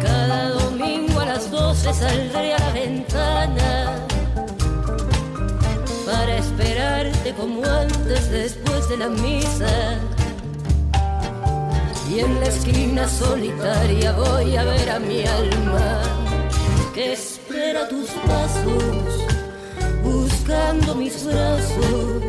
[0.00, 4.06] Cada domingo a las doce saldré a la ventana
[6.06, 9.98] para esperarte como antes después de la misa
[12.10, 16.02] y en la esquina solitaria voy a ver a mi alma
[16.94, 19.24] que espera tus pasos,
[20.02, 22.22] buscando mis brazos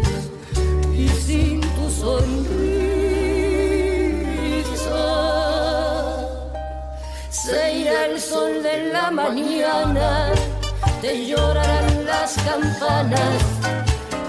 [0.96, 2.24] y sin tu sonrisa.
[7.30, 10.32] Se irá el sol de la mañana,
[11.02, 13.42] te llorarán las campanas,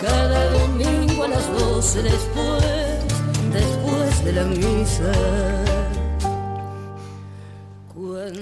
[0.02, 3.04] cada domingo a las doce después
[3.54, 5.12] después de la misa.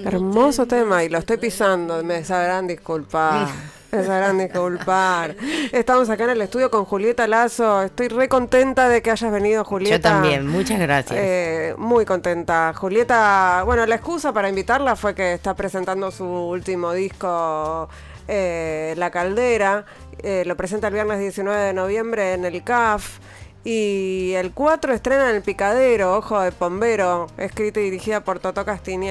[0.05, 3.49] Hermoso tema y lo estoy pisando, me sabrán disculpar.
[3.93, 5.37] Me sabrán disculpar.
[5.70, 7.83] Estamos acá en el estudio con Julieta Lazo.
[7.83, 9.97] Estoy re contenta de que hayas venido, Julieta.
[9.97, 11.18] Yo también, muchas gracias.
[11.20, 12.73] Eh, muy contenta.
[12.75, 17.91] Julieta, bueno, la excusa para invitarla fue que está presentando su último disco,
[18.29, 19.85] eh, La Caldera.
[20.23, 23.18] Eh, lo presenta el viernes 19 de noviembre en el CAF.
[23.65, 28.65] Y el 4 estrena en El Picadero, Ojo de Pombero, escrita y dirigida por Toto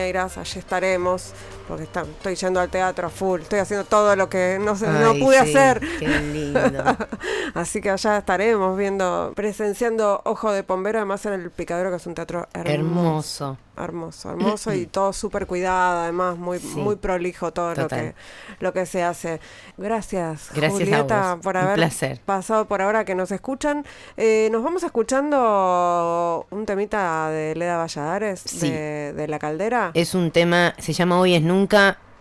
[0.07, 1.33] Irás, allí estaremos
[1.71, 5.79] porque estoy yendo al teatro full, estoy haciendo todo lo que no, no pude hacer.
[5.99, 6.59] Qué lindo.
[7.53, 12.05] Así que allá estaremos viendo, presenciando Ojo de Pombero, además en el Picadero, que es
[12.05, 13.57] un teatro hermoso.
[13.77, 18.15] Hermoso, hermoso, y todo súper cuidado, además muy muy prolijo todo lo que
[18.59, 19.39] lo que se hace.
[19.77, 21.89] Gracias, Julieta, por haber
[22.25, 23.85] pasado por ahora que nos escuchan.
[24.17, 29.91] Eh, nos vamos escuchando un temita de Leda Valladares de, de La Caldera.
[29.93, 31.60] Es un tema, se llama Hoy es Nunca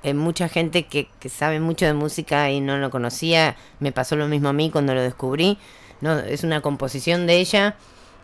[0.03, 3.57] eh, mucha gente que, que, sabe mucho de música y no lo conocía.
[3.79, 5.59] Me pasó lo mismo a mí cuando lo descubrí.
[6.01, 7.77] No, es una composición de ella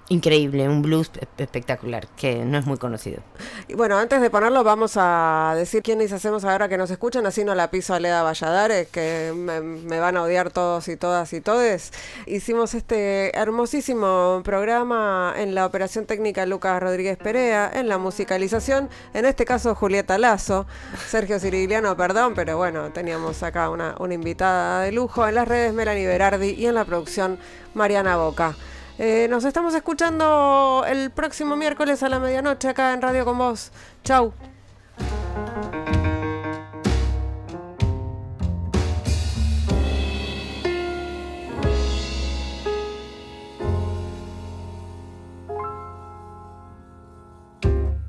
[0.08, 3.20] increíble, un blues espectacular, que no es muy conocido.
[3.68, 7.44] Y bueno, antes de ponerlo, vamos a decir quiénes hacemos ahora que nos escuchan, así
[7.44, 11.40] no la piso a Leda Valladares, que me, van a odiar todos y todas y
[11.40, 11.92] todes.
[12.26, 19.24] Hicimos este hermosísimo programa en la operación técnica Lucas Rodríguez Perea, en la musicalización, en
[19.24, 20.66] este caso Julieta Lazo,
[21.08, 25.72] Sergio Cirigliano, perdón, pero bueno, teníamos acá una, una invitada de lujo, en las redes
[25.72, 27.38] Melanie Berardi y en la producción
[27.74, 28.54] Mariana Boca.
[28.98, 33.70] Eh, nos estamos escuchando el próximo miércoles a la medianoche acá en Radio con Vos.
[34.04, 34.32] Chau.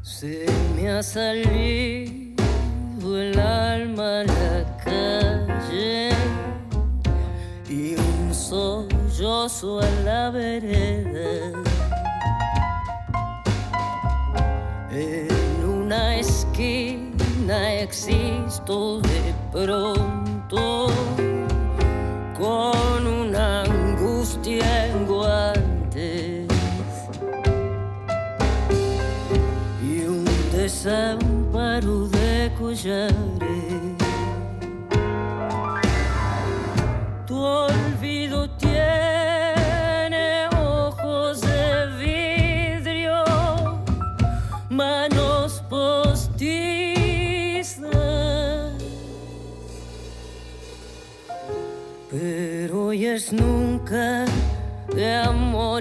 [0.02, 2.38] Se me ha salido
[3.22, 4.57] el alma la
[9.28, 11.52] yo a la vereda.
[14.90, 20.88] En una esquina existo de pronto
[22.38, 26.48] con una angustia en guantes
[29.84, 33.37] y un desamparo de collares.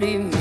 [0.03, 0.36] Amor